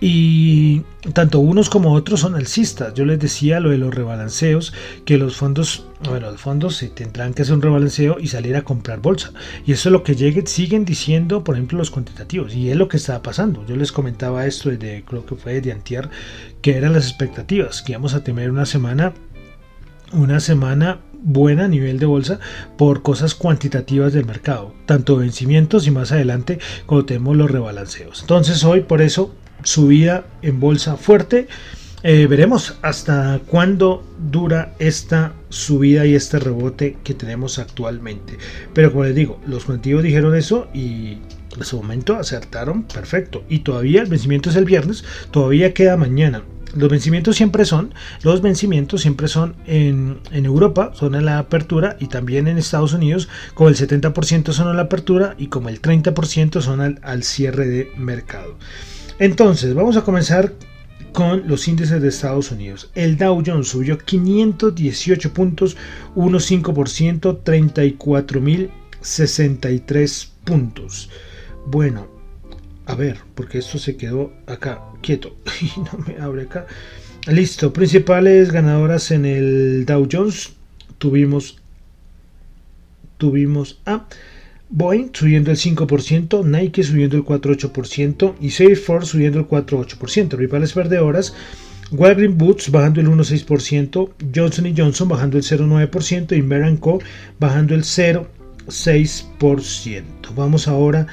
y 0.00 0.82
tanto 1.12 1.40
unos 1.40 1.68
como 1.68 1.92
otros 1.92 2.20
son 2.20 2.34
alcistas. 2.34 2.94
Yo 2.94 3.04
les 3.04 3.18
decía 3.18 3.60
lo 3.60 3.70
de 3.70 3.78
los 3.78 3.94
rebalanceos, 3.94 4.72
que 5.04 5.18
los 5.18 5.36
fondos, 5.36 5.86
bueno, 6.08 6.30
los 6.30 6.40
fondos 6.40 6.76
se 6.76 6.88
tendrán 6.88 7.34
que 7.34 7.42
hacer 7.42 7.54
un 7.54 7.62
rebalanceo 7.62 8.18
y 8.18 8.28
salir 8.28 8.56
a 8.56 8.62
comprar 8.62 9.00
bolsa. 9.00 9.32
Y 9.66 9.72
eso 9.72 9.90
es 9.90 9.92
lo 9.92 10.02
que 10.02 10.16
llegue, 10.16 10.46
siguen 10.46 10.86
diciendo, 10.86 11.44
por 11.44 11.56
ejemplo, 11.56 11.76
los 11.76 11.90
cuantitativos. 11.90 12.54
Y 12.54 12.70
es 12.70 12.76
lo 12.76 12.88
que 12.88 12.96
está 12.96 13.20
pasando. 13.22 13.64
Yo 13.66 13.76
les 13.76 13.92
comentaba 13.92 14.46
esto 14.46 14.70
desde, 14.70 15.04
creo 15.04 15.26
que 15.26 15.34
fue 15.34 15.60
de 15.60 15.72
antier, 15.72 16.08
que 16.62 16.76
eran 16.76 16.94
las 16.94 17.06
expectativas, 17.06 17.82
que 17.82 17.92
íbamos 17.92 18.14
a 18.14 18.24
tener 18.24 18.50
una 18.50 18.64
semana, 18.64 19.12
una 20.12 20.40
semana 20.40 21.00
buena 21.22 21.66
a 21.66 21.68
nivel 21.68 21.98
de 21.98 22.06
bolsa 22.06 22.40
por 22.78 23.02
cosas 23.02 23.34
cuantitativas 23.34 24.14
del 24.14 24.24
mercado, 24.24 24.74
tanto 24.86 25.16
vencimientos 25.16 25.86
y 25.86 25.90
más 25.90 26.12
adelante 26.12 26.58
cuando 26.86 27.04
tenemos 27.04 27.36
los 27.36 27.50
rebalanceos. 27.50 28.22
Entonces 28.22 28.64
hoy 28.64 28.80
por 28.80 29.02
eso 29.02 29.34
subida 29.62 30.24
en 30.42 30.60
bolsa 30.60 30.96
fuerte. 30.96 31.48
Eh, 32.02 32.26
veremos 32.26 32.78
hasta 32.80 33.40
cuándo 33.46 34.02
dura 34.30 34.74
esta 34.78 35.34
subida 35.50 36.06
y 36.06 36.14
este 36.14 36.38
rebote 36.38 36.96
que 37.04 37.12
tenemos 37.12 37.58
actualmente. 37.58 38.38
Pero 38.72 38.90
como 38.90 39.04
les 39.04 39.14
digo, 39.14 39.38
los 39.46 39.66
cuantitativos 39.66 40.04
dijeron 40.04 40.34
eso 40.34 40.68
y 40.72 41.18
en 41.56 41.64
su 41.64 41.76
momento 41.76 42.16
acertaron 42.16 42.84
perfecto. 42.84 43.44
Y 43.48 43.60
todavía 43.60 44.00
el 44.02 44.08
vencimiento 44.08 44.48
es 44.48 44.56
el 44.56 44.64
viernes, 44.64 45.04
todavía 45.30 45.74
queda 45.74 45.96
mañana. 45.96 46.42
Los 46.74 46.88
vencimientos 46.88 47.36
siempre 47.36 47.64
son, 47.64 47.92
los 48.22 48.42
vencimientos 48.42 49.00
siempre 49.00 49.26
son 49.26 49.56
en, 49.66 50.20
Europa, 50.32 50.92
son 50.94 51.16
en 51.16 51.24
la 51.24 51.38
apertura 51.38 51.96
y 51.98 52.06
también 52.06 52.46
en 52.46 52.58
Estados 52.58 52.92
Unidos, 52.92 53.28
como 53.54 53.68
el 53.68 53.76
70% 53.76 54.52
son 54.52 54.68
en 54.68 54.76
la 54.76 54.82
apertura 54.82 55.34
y 55.36 55.48
como 55.48 55.68
el 55.68 55.82
30% 55.82 56.60
son 56.60 56.98
al 57.02 57.22
cierre 57.24 57.66
de 57.66 57.90
mercado. 57.96 58.56
Entonces, 59.20 59.74
vamos 59.74 59.96
a 59.98 60.02
comenzar 60.02 60.54
con 61.12 61.46
los 61.46 61.68
índices 61.68 62.00
de 62.00 62.08
Estados 62.08 62.50
Unidos. 62.52 62.90
El 62.94 63.18
Dow 63.18 63.42
Jones 63.44 63.68
subió 63.68 63.98
518 63.98 65.34
puntos, 65.34 65.76
1,5%, 66.16 67.42
34.063 67.44 70.28
puntos. 70.44 71.10
Bueno, 71.66 72.08
a 72.86 72.94
ver, 72.94 73.18
porque 73.34 73.58
esto 73.58 73.78
se 73.78 73.98
quedó 73.98 74.32
acá 74.46 74.80
quieto 75.02 75.36
y 75.60 75.66
no 75.80 75.98
me 76.06 76.16
abre 76.18 76.44
acá. 76.44 76.66
Listo, 77.26 77.74
principales 77.74 78.50
ganadoras 78.50 79.10
en 79.10 79.26
el 79.26 79.84
Dow 79.84 80.08
Jones. 80.10 80.54
Tuvimos, 80.96 81.58
tuvimos 83.18 83.82
a 83.84 84.06
Boeing 84.70 85.10
subiendo 85.12 85.50
el 85.50 85.56
5%, 85.56 86.44
Nike 86.44 86.84
subiendo 86.84 87.16
el 87.16 87.24
4,8% 87.24 88.34
y 88.40 88.50
Salesforce 88.50 89.10
subiendo 89.10 89.40
el 89.40 89.48
4,8%. 89.48 90.36
Rivales 90.36 90.72
perdedoras, 90.72 91.34
Walgreens 91.90 92.36
Boots 92.36 92.70
bajando 92.70 93.00
el 93.00 93.08
1,6%, 93.08 94.10
Johnson 94.34 94.74
Johnson 94.76 95.08
bajando 95.08 95.38
el 95.38 95.42
0,9% 95.42 96.36
y 96.36 96.42
Merck 96.42 96.78
Co 96.78 97.00
bajando 97.40 97.74
el 97.74 97.82
0,6%. 97.82 100.04
Vamos 100.36 100.68
ahora 100.68 101.08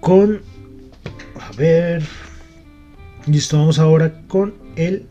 con... 0.00 0.42
A 1.40 1.50
ver... 1.52 2.02
Listo, 3.26 3.56
vamos 3.58 3.78
ahora 3.78 4.20
con 4.26 4.54
el 4.76 5.06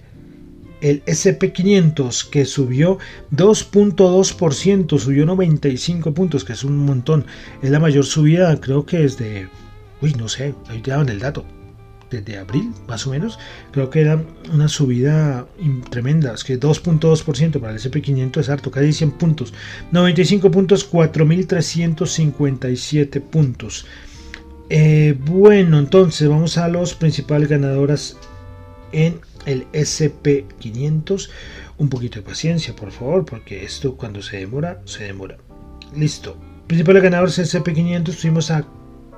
el 0.82 1.04
SP500 1.06 2.30
que 2.30 2.46
subió 2.46 3.00
2.2%, 3.36 5.00
subió 5.00 5.26
95 5.26 6.14
puntos, 6.14 6.46
que 6.46 6.54
es 6.54 6.64
un 6.64 6.78
montón. 6.78 7.26
Es 7.62 7.72
la 7.72 7.80
mayor 7.80 8.06
subida, 8.06 8.60
creo 8.60 8.86
que 8.86 9.00
desde, 9.00 9.50
uy, 10.02 10.14
no 10.14 10.28
sé, 10.28 10.54
ahí 10.70 10.82
te 10.82 10.92
daban 10.92 11.10
el 11.10 11.20
dato, 11.20 11.44
desde 12.10 12.38
abril 12.38 12.72
más 12.88 13.06
o 13.08 13.12
menos. 13.12 13.40
Creo 13.72 13.90
que 13.90 14.02
era 14.02 14.22
una 14.54 14.68
subida 14.68 15.48
tremenda, 15.90 16.34
es 16.34 16.44
que 16.44 16.60
2.2% 16.60 17.60
para 17.60 17.74
el 17.74 17.80
SP500 17.80 18.40
es 18.40 18.50
harto, 18.50 18.70
casi 18.72 18.92
100 18.94 19.12
puntos. 19.12 19.54
95 19.92 20.52
puntos, 20.52 20.92
4.357 20.92 23.22
puntos. 23.22 23.86
Eh, 24.70 25.18
bueno, 25.26 25.80
entonces 25.80 26.28
vamos 26.28 26.58
a 26.58 26.68
los 26.68 26.94
principales 26.94 27.48
ganadoras 27.48 28.18
en 28.92 29.22
el 29.48 29.66
SP500. 29.72 31.30
Un 31.80 31.90
poquito 31.90 32.20
de 32.20 32.26
paciencia, 32.26 32.76
por 32.76 32.92
favor, 32.92 33.26
porque 33.26 33.64
esto 33.64 33.96
cuando 33.96 34.22
se 34.22 34.38
demora, 34.38 34.82
se 34.86 35.06
demora. 35.06 35.38
Listo. 35.96 36.38
Principales 36.68 37.02
ganadores 37.02 37.40
en 37.40 37.46
SP500 37.46 38.16
tuvimos 38.22 38.52
a 38.52 38.66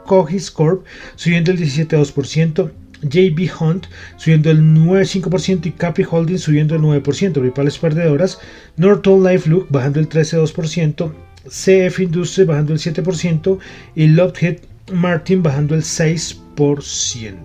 Cogis 0.06 0.52
Corp 0.52 0.86
subiendo 1.16 1.52
el 1.52 1.58
17,2%. 1.58 2.72
JB 3.02 3.50
Hunt 3.62 3.86
subiendo 4.18 4.52
el 4.52 4.62
9,5% 4.62 5.66
y 5.68 5.72
Capri 5.72 6.06
Holdings 6.10 6.42
subiendo 6.42 6.76
el 6.76 6.82
9%. 6.82 7.04
Principales 7.32 7.78
perdedoras, 7.78 8.40
Norton 8.78 9.24
Life 9.24 9.50
Look 9.50 9.68
bajando 9.70 10.00
el 10.02 10.10
13,2%, 10.10 11.14
CF 11.46 12.00
Industries 12.00 12.48
bajando 12.48 12.74
el 12.74 12.80
7% 12.80 13.60
y 13.96 14.08
Lockheed 14.08 14.60
Martin 14.92 15.42
bajando 15.42 15.76
el 15.76 15.84
6%. 15.84 17.36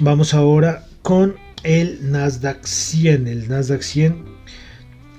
Vamos 0.00 0.34
ahora 0.34 0.84
con 1.02 1.36
el 1.66 2.10
Nasdaq 2.12 2.64
100. 2.64 3.26
El 3.26 3.48
Nasdaq 3.48 3.82
100 3.82 4.36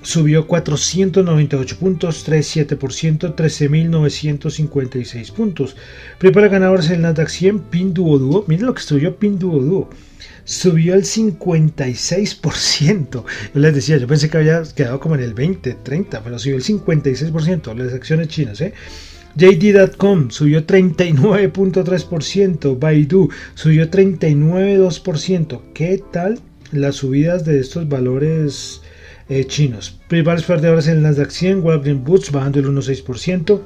subió 0.01 0.47
498 0.47 1.77
puntos, 1.77 2.25
3,7%, 2.25 3.35
13.956 3.35 5.33
puntos. 5.33 5.75
Primero 6.17 6.49
ganadores 6.49 6.89
el 6.89 7.01
Nasdaq 7.01 7.27
100, 7.27 7.59
Pinduoduo. 7.59 8.45
Miren 8.47 8.67
lo 8.67 8.73
que 8.73 8.81
subió 8.81 9.17
Pinduoduo. 9.17 9.89
Subió 10.45 10.93
el 10.93 11.03
56%. 11.03 13.11
Yo 13.11 13.25
les 13.59 13.75
decía, 13.75 13.97
yo 13.97 14.07
pensé 14.07 14.29
que 14.29 14.37
había 14.37 14.63
quedado 14.63 15.01
como 15.01 15.15
en 15.15 15.23
el 15.23 15.33
20, 15.33 15.73
30, 15.83 16.23
pero 16.23 16.39
subió 16.39 16.55
el 16.55 16.63
56%. 16.63 17.75
Las 17.75 17.93
acciones 17.93 18.29
chinas, 18.29 18.61
¿eh? 18.61 18.73
JD.com 19.37 20.31
subió 20.31 20.65
39.3%, 20.65 22.79
Baidu 22.79 23.29
subió 23.53 23.89
39.2%. 23.89 25.61
¿Qué 25.73 26.03
tal 26.11 26.39
las 26.71 26.95
subidas 26.95 27.45
de 27.45 27.59
estos 27.59 27.87
valores 27.87 28.81
eh, 29.29 29.45
chinos. 29.45 29.99
Principales 30.07 30.43
perdedores 30.43 30.87
en 30.87 30.97
el 30.97 31.03
Nasdaq 31.03 31.29
100, 31.29 31.63
Walgreens 31.63 32.03
Boots 32.03 32.31
bajando 32.31 32.59
el 32.59 32.67
1,6%, 32.67 33.61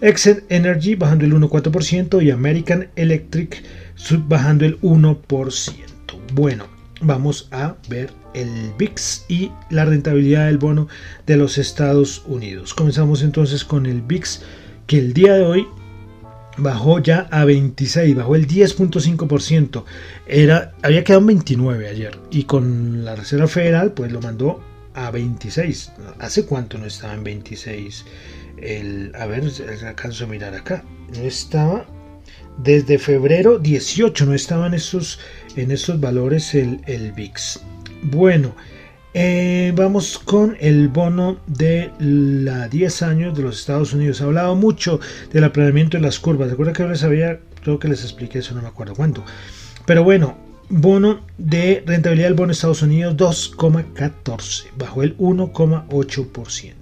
Exxon 0.00 0.42
Energy 0.50 0.94
bajando 0.94 1.24
el 1.24 1.32
1,4% 1.32 2.22
y 2.22 2.30
American 2.30 2.90
Electric 2.96 3.62
bajando 4.28 4.66
el 4.66 4.78
1%. 4.80 5.72
Bueno, 6.34 6.66
vamos 7.00 7.48
a 7.50 7.76
ver 7.88 8.10
el 8.34 8.72
VIX 8.76 9.24
y 9.28 9.50
la 9.70 9.86
rentabilidad 9.86 10.46
del 10.46 10.58
bono 10.58 10.88
de 11.26 11.36
los 11.36 11.56
Estados 11.56 12.22
Unidos. 12.26 12.74
Comenzamos 12.74 13.22
entonces 13.22 13.64
con 13.64 13.86
el 13.86 14.02
VIX 14.02 14.42
que 14.86 14.98
el 14.98 15.14
día 15.14 15.34
de 15.34 15.44
hoy 15.44 15.68
bajó 16.56 16.98
ya 17.00 17.28
a 17.30 17.44
26, 17.44 18.16
bajó 18.16 18.36
el 18.36 18.46
10.5%. 18.46 19.84
Era, 20.26 20.74
había 20.82 21.04
quedado 21.04 21.20
en 21.22 21.26
29 21.28 21.88
ayer 21.88 22.18
y 22.30 22.44
con 22.44 23.04
la 23.04 23.16
Reserva 23.16 23.48
Federal 23.48 23.92
pues 23.92 24.12
lo 24.12 24.20
mandó 24.20 24.60
a 24.94 25.10
26. 25.10 25.92
¿Hace 26.18 26.46
cuánto 26.46 26.78
no 26.78 26.86
estaba 26.86 27.14
en 27.14 27.24
26? 27.24 28.04
El, 28.58 29.12
a 29.16 29.26
ver, 29.26 29.44
alcanzo 29.86 30.24
a 30.24 30.28
mirar 30.28 30.54
acá. 30.54 30.84
No 31.12 31.22
estaba 31.22 31.86
desde 32.58 32.98
febrero 32.98 33.58
18, 33.58 34.26
no 34.26 34.34
estaban 34.34 34.68
en 34.68 34.74
estos, 34.74 35.18
en 35.56 35.70
estos 35.70 36.00
valores 36.00 36.54
el, 36.54 36.80
el 36.86 37.12
VIX. 37.12 37.60
Bueno, 38.02 38.54
eh, 39.14 39.72
vamos 39.76 40.18
con 40.18 40.56
el 40.58 40.88
bono 40.88 41.38
de 41.46 41.92
la 42.00 42.68
10 42.68 43.02
años 43.02 43.36
de 43.36 43.44
los 43.44 43.60
Estados 43.60 43.92
Unidos. 43.92 44.20
Ha 44.20 44.24
hablado 44.24 44.56
mucho 44.56 44.98
del 45.32 45.44
aplanamiento 45.44 45.96
de 45.96 46.02
las 46.02 46.18
curvas. 46.18 46.50
¿Recuerda 46.50 46.72
que 46.72 46.82
yo 46.82 46.88
les 46.88 47.04
había, 47.04 47.38
creo 47.62 47.78
que 47.78 47.86
les 47.86 48.02
expliqué 48.02 48.40
eso, 48.40 48.54
no 48.54 48.62
me 48.62 48.68
acuerdo 48.68 48.94
cuánto. 48.94 49.24
Pero 49.86 50.02
bueno, 50.02 50.36
bono 50.68 51.20
de 51.38 51.84
rentabilidad 51.86 52.26
del 52.26 52.34
bono 52.34 52.48
de 52.48 52.54
Estados 52.54 52.82
Unidos 52.82 53.16
2,14, 53.16 54.64
bajo 54.76 55.04
el 55.04 55.16
1,8%. 55.18 56.74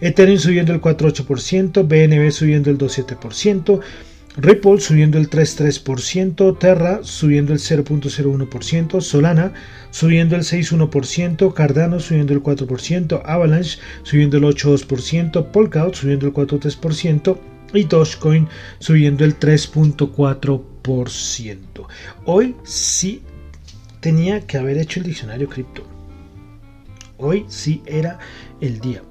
Ethereum 0.00 0.38
subiendo 0.38 0.72
el 0.72 0.80
4.8%, 0.80 1.86
BNB 1.86 2.30
subiendo 2.30 2.70
el 2.70 2.78
2.7%. 2.78 3.82
Ripple 4.36 4.80
subiendo 4.80 5.18
el 5.18 5.30
3.3%, 5.30 6.58
Terra 6.58 7.04
subiendo 7.04 7.52
el 7.52 7.60
0.01%, 7.60 9.00
Solana 9.00 9.52
subiendo 9.90 10.34
el 10.34 10.42
6.1%, 10.42 11.54
Cardano 11.54 12.00
subiendo 12.00 12.32
el 12.32 12.42
4%, 12.42 13.22
Avalanche 13.24 13.78
subiendo 14.02 14.38
el 14.38 14.42
8.2%, 14.42 15.52
Polkadot 15.52 15.94
subiendo 15.94 16.26
el 16.26 16.32
4.3% 16.32 17.38
y 17.74 17.84
Dogecoin 17.84 18.48
subiendo 18.80 19.24
el 19.24 19.38
3.4%. 19.38 20.73
Hoy 22.26 22.54
sí 22.62 23.22
tenía 24.00 24.46
que 24.46 24.58
haber 24.58 24.76
hecho 24.76 25.00
el 25.00 25.06
diccionario 25.06 25.48
cripto. 25.48 25.82
Hoy 27.16 27.46
sí 27.48 27.82
era 27.86 28.18
el 28.60 28.80
día. 28.80 29.02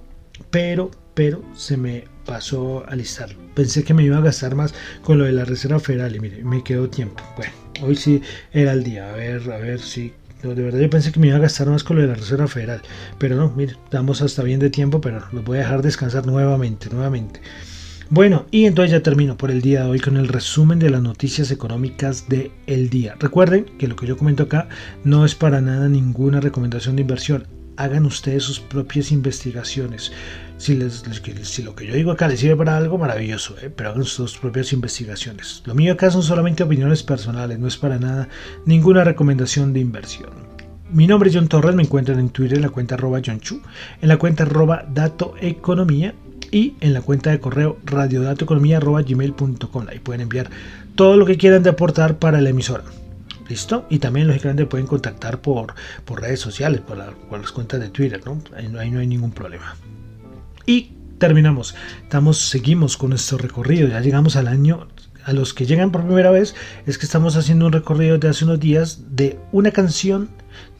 Pero, 0.51 0.91
pero 1.15 1.43
se 1.55 1.77
me 1.77 2.05
pasó 2.25 2.88
a 2.88 2.95
listarlo. 2.95 3.39
Pensé 3.55 3.83
que 3.83 3.95
me 3.95 4.03
iba 4.03 4.17
a 4.17 4.21
gastar 4.21 4.55
más 4.55 4.73
con 5.01 5.17
lo 5.17 5.25
de 5.25 5.31
la 5.31 5.45
Reserva 5.45 5.79
Federal 5.79 6.15
y 6.15 6.19
mire, 6.19 6.43
me 6.43 6.63
quedó 6.63 6.89
tiempo. 6.89 7.23
Bueno, 7.36 7.53
hoy 7.81 7.95
sí 7.95 8.21
era 8.51 8.71
el 8.73 8.83
día. 8.83 9.09
A 9.09 9.13
ver, 9.13 9.51
a 9.51 9.57
ver 9.57 9.79
si... 9.79 10.13
de 10.43 10.53
verdad 10.53 10.79
yo 10.79 10.89
pensé 10.91 11.12
que 11.12 11.19
me 11.19 11.27
iba 11.27 11.38
a 11.38 11.41
gastar 11.41 11.67
más 11.67 11.83
con 11.83 11.95
lo 11.95 12.03
de 12.03 12.09
la 12.09 12.15
Reserva 12.15 12.47
Federal. 12.47 12.83
Pero 13.17 13.36
no, 13.36 13.51
mire, 13.55 13.73
estamos 13.83 14.21
hasta 14.21 14.43
bien 14.43 14.59
de 14.59 14.69
tiempo, 14.69 15.01
pero 15.01 15.23
los 15.31 15.43
voy 15.43 15.57
a 15.57 15.62
dejar 15.62 15.81
descansar 15.81 16.27
nuevamente, 16.27 16.89
nuevamente. 16.91 17.41
Bueno, 18.09 18.45
y 18.51 18.65
entonces 18.65 18.91
ya 18.91 19.01
termino 19.01 19.37
por 19.37 19.49
el 19.49 19.61
día 19.61 19.83
de 19.83 19.89
hoy 19.89 19.99
con 19.99 20.17
el 20.17 20.27
resumen 20.27 20.77
de 20.77 20.89
las 20.89 21.01
noticias 21.01 21.51
económicas 21.51 22.27
del 22.27 22.51
el 22.67 22.89
día. 22.89 23.15
Recuerden 23.19 23.65
que 23.77 23.87
lo 23.87 23.95
que 23.95 24.05
yo 24.05 24.17
comento 24.17 24.43
acá 24.43 24.67
no 25.03 25.25
es 25.25 25.35
para 25.35 25.61
nada 25.61 25.87
ninguna 25.87 26.41
recomendación 26.41 26.95
de 26.95 27.03
inversión. 27.03 27.47
Hagan 27.77 28.05
ustedes 28.05 28.43
sus 28.43 28.59
propias 28.59 29.11
investigaciones. 29.11 30.11
Si, 30.57 30.75
les, 30.75 31.03
si 31.43 31.63
lo 31.63 31.75
que 31.75 31.87
yo 31.87 31.95
digo 31.95 32.11
acá 32.11 32.27
les 32.27 32.41
sirve 32.41 32.57
para 32.57 32.77
algo, 32.77 32.97
maravilloso, 32.97 33.55
¿eh? 33.61 33.71
pero 33.75 33.89
hagan 33.89 34.03
sus 34.03 34.37
propias 34.37 34.73
investigaciones. 34.73 35.63
Lo 35.65 35.73
mío 35.73 35.93
acá 35.93 36.11
son 36.11 36.23
solamente 36.23 36.61
opiniones 36.61 37.03
personales, 37.03 37.57
no 37.57 37.67
es 37.67 37.77
para 37.77 37.97
nada 37.97 38.27
ninguna 38.65 39.03
recomendación 39.03 39.73
de 39.73 39.79
inversión. 39.79 40.29
Mi 40.91 41.07
nombre 41.07 41.29
es 41.29 41.35
John 41.35 41.47
Torres, 41.47 41.73
me 41.73 41.81
encuentran 41.81 42.19
en 42.19 42.29
Twitter 42.29 42.57
en 42.57 42.63
la 42.63 42.69
cuenta 42.69 42.93
arroba 42.93 43.19
John 43.25 43.39
Chu, 43.39 43.61
en 44.01 44.09
la 44.09 44.17
cuenta 44.17 44.43
arroba 44.43 44.85
Dato 44.93 45.33
Economía 45.41 46.13
y 46.53 46.75
en 46.81 46.93
la 46.93 47.01
cuenta 47.01 47.31
de 47.31 47.39
correo 47.39 47.79
radiodatoeconomía.gmail.com. 47.83 49.87
Ahí 49.89 49.97
pueden 49.97 50.21
enviar 50.21 50.51
todo 50.93 51.17
lo 51.17 51.25
que 51.25 51.35
quieran 51.35 51.63
de 51.63 51.71
aportar 51.71 52.19
para 52.19 52.39
la 52.41 52.51
emisora. 52.51 52.83
¿Listo? 53.49 53.87
Y 53.89 53.97
también 53.97 54.27
lógicamente 54.27 54.67
pueden 54.67 54.85
contactar 54.85 55.41
por, 55.41 55.73
por 56.05 56.21
redes 56.21 56.39
sociales, 56.39 56.81
por, 56.81 56.97
las 56.97 57.51
cuentas 57.51 57.79
de 57.79 57.89
Twitter, 57.89 58.21
¿no? 58.23 58.39
Ahí, 58.55 58.69
no 58.69 58.99
hay 58.99 59.07
ningún 59.07 59.31
problema. 59.31 59.75
Y 60.67 60.91
terminamos. 61.17 61.73
Estamos, 62.03 62.37
seguimos 62.37 62.97
con 62.97 63.09
nuestro 63.09 63.39
recorrido. 63.39 63.87
Ya 63.87 63.99
llegamos 63.99 64.35
al 64.35 64.47
año. 64.47 64.87
A 65.25 65.33
los 65.33 65.53
que 65.53 65.65
llegan 65.65 65.91
por 65.91 66.03
primera 66.03 66.31
vez, 66.31 66.53
es 66.85 66.97
que 66.97 67.05
estamos 67.05 67.35
haciendo 67.35 67.65
un 67.65 67.71
recorrido 67.71 68.17
de 68.17 68.27
hace 68.27 68.45
unos 68.45 68.59
días 68.59 68.99
de 69.09 69.39
una 69.51 69.71
canción 69.71 70.29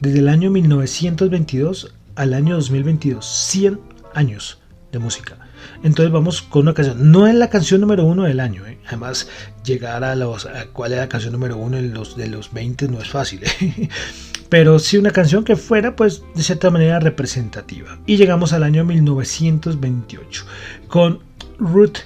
desde 0.00 0.20
el 0.20 0.28
año 0.28 0.50
1922 0.50 1.92
al 2.14 2.34
año 2.34 2.54
2022. 2.54 3.26
100 3.26 3.80
años 4.14 4.58
de 4.92 4.98
música. 4.98 5.43
Entonces 5.82 6.12
vamos 6.12 6.42
con 6.42 6.62
una 6.62 6.74
canción. 6.74 7.10
No 7.10 7.26
es 7.26 7.34
la 7.34 7.50
canción 7.50 7.80
número 7.80 8.04
uno 8.04 8.24
del 8.24 8.40
año. 8.40 8.66
¿eh? 8.66 8.78
Además, 8.86 9.28
llegar 9.64 10.04
a, 10.04 10.14
los, 10.14 10.46
a 10.46 10.66
cuál 10.66 10.92
es 10.92 10.98
la 10.98 11.08
canción 11.08 11.32
número 11.32 11.56
uno 11.56 11.76
de 11.76 11.82
los, 11.82 12.16
de 12.16 12.28
los 12.28 12.52
20 12.52 12.88
no 12.88 13.00
es 13.00 13.08
fácil. 13.08 13.42
¿eh? 13.44 13.88
Pero 14.48 14.78
sí 14.78 14.98
una 14.98 15.10
canción 15.10 15.44
que 15.44 15.56
fuera, 15.56 15.96
pues, 15.96 16.22
de 16.34 16.42
cierta 16.42 16.70
manera 16.70 17.00
representativa. 17.00 17.98
Y 18.06 18.16
llegamos 18.16 18.52
al 18.52 18.62
año 18.62 18.84
1928 18.84 20.46
con 20.88 21.20
Ruth 21.58 21.98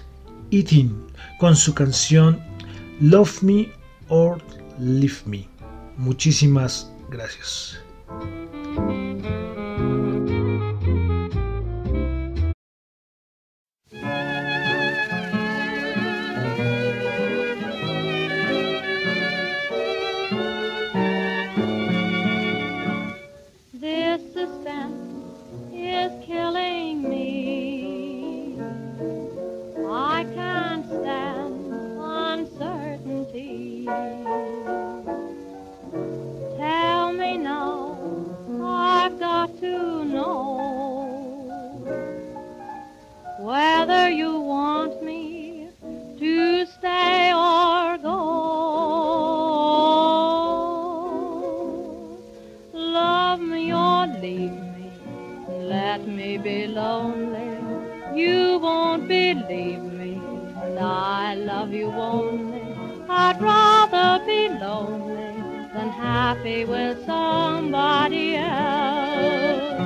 Eating, 0.51 0.95
con 1.39 1.57
su 1.57 1.75
canción 1.75 2.41
Love 3.01 3.43
Me 3.43 3.73
or 4.09 4.41
Leave 4.79 5.17
Me. 5.27 5.49
Muchísimas 5.97 6.91
gracias. 7.11 7.81
only. 61.95 62.63
I'd 63.09 63.41
rather 63.41 64.25
be 64.27 64.49
lonely 64.49 65.43
than 65.73 65.89
happy 65.89 66.65
with 66.65 67.05
somebody 67.07 68.37
else. 68.37 69.79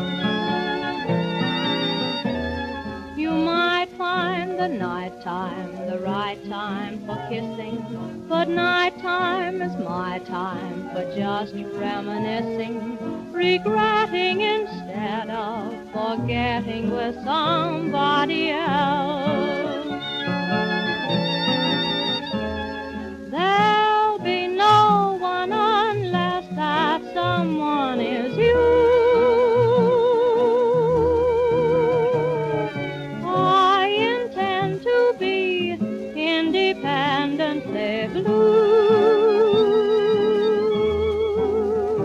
You 3.16 3.30
might 3.30 3.88
find 3.96 4.58
the 4.58 4.68
night 4.68 5.22
time 5.22 5.72
the 5.86 5.98
right 5.98 6.38
time 6.48 7.04
for 7.06 7.16
kissing, 7.28 8.24
but 8.28 8.48
night 8.48 8.98
time 9.00 9.62
is 9.62 9.76
my 9.76 10.18
time 10.20 10.90
for 10.90 11.04
just 11.14 11.54
reminiscing, 11.54 13.32
regretting 13.32 14.40
instead 14.40 15.30
of 15.30 15.72
forgetting 15.92 16.90
with 16.90 17.14
somebody 17.24 18.50
else. 18.50 19.51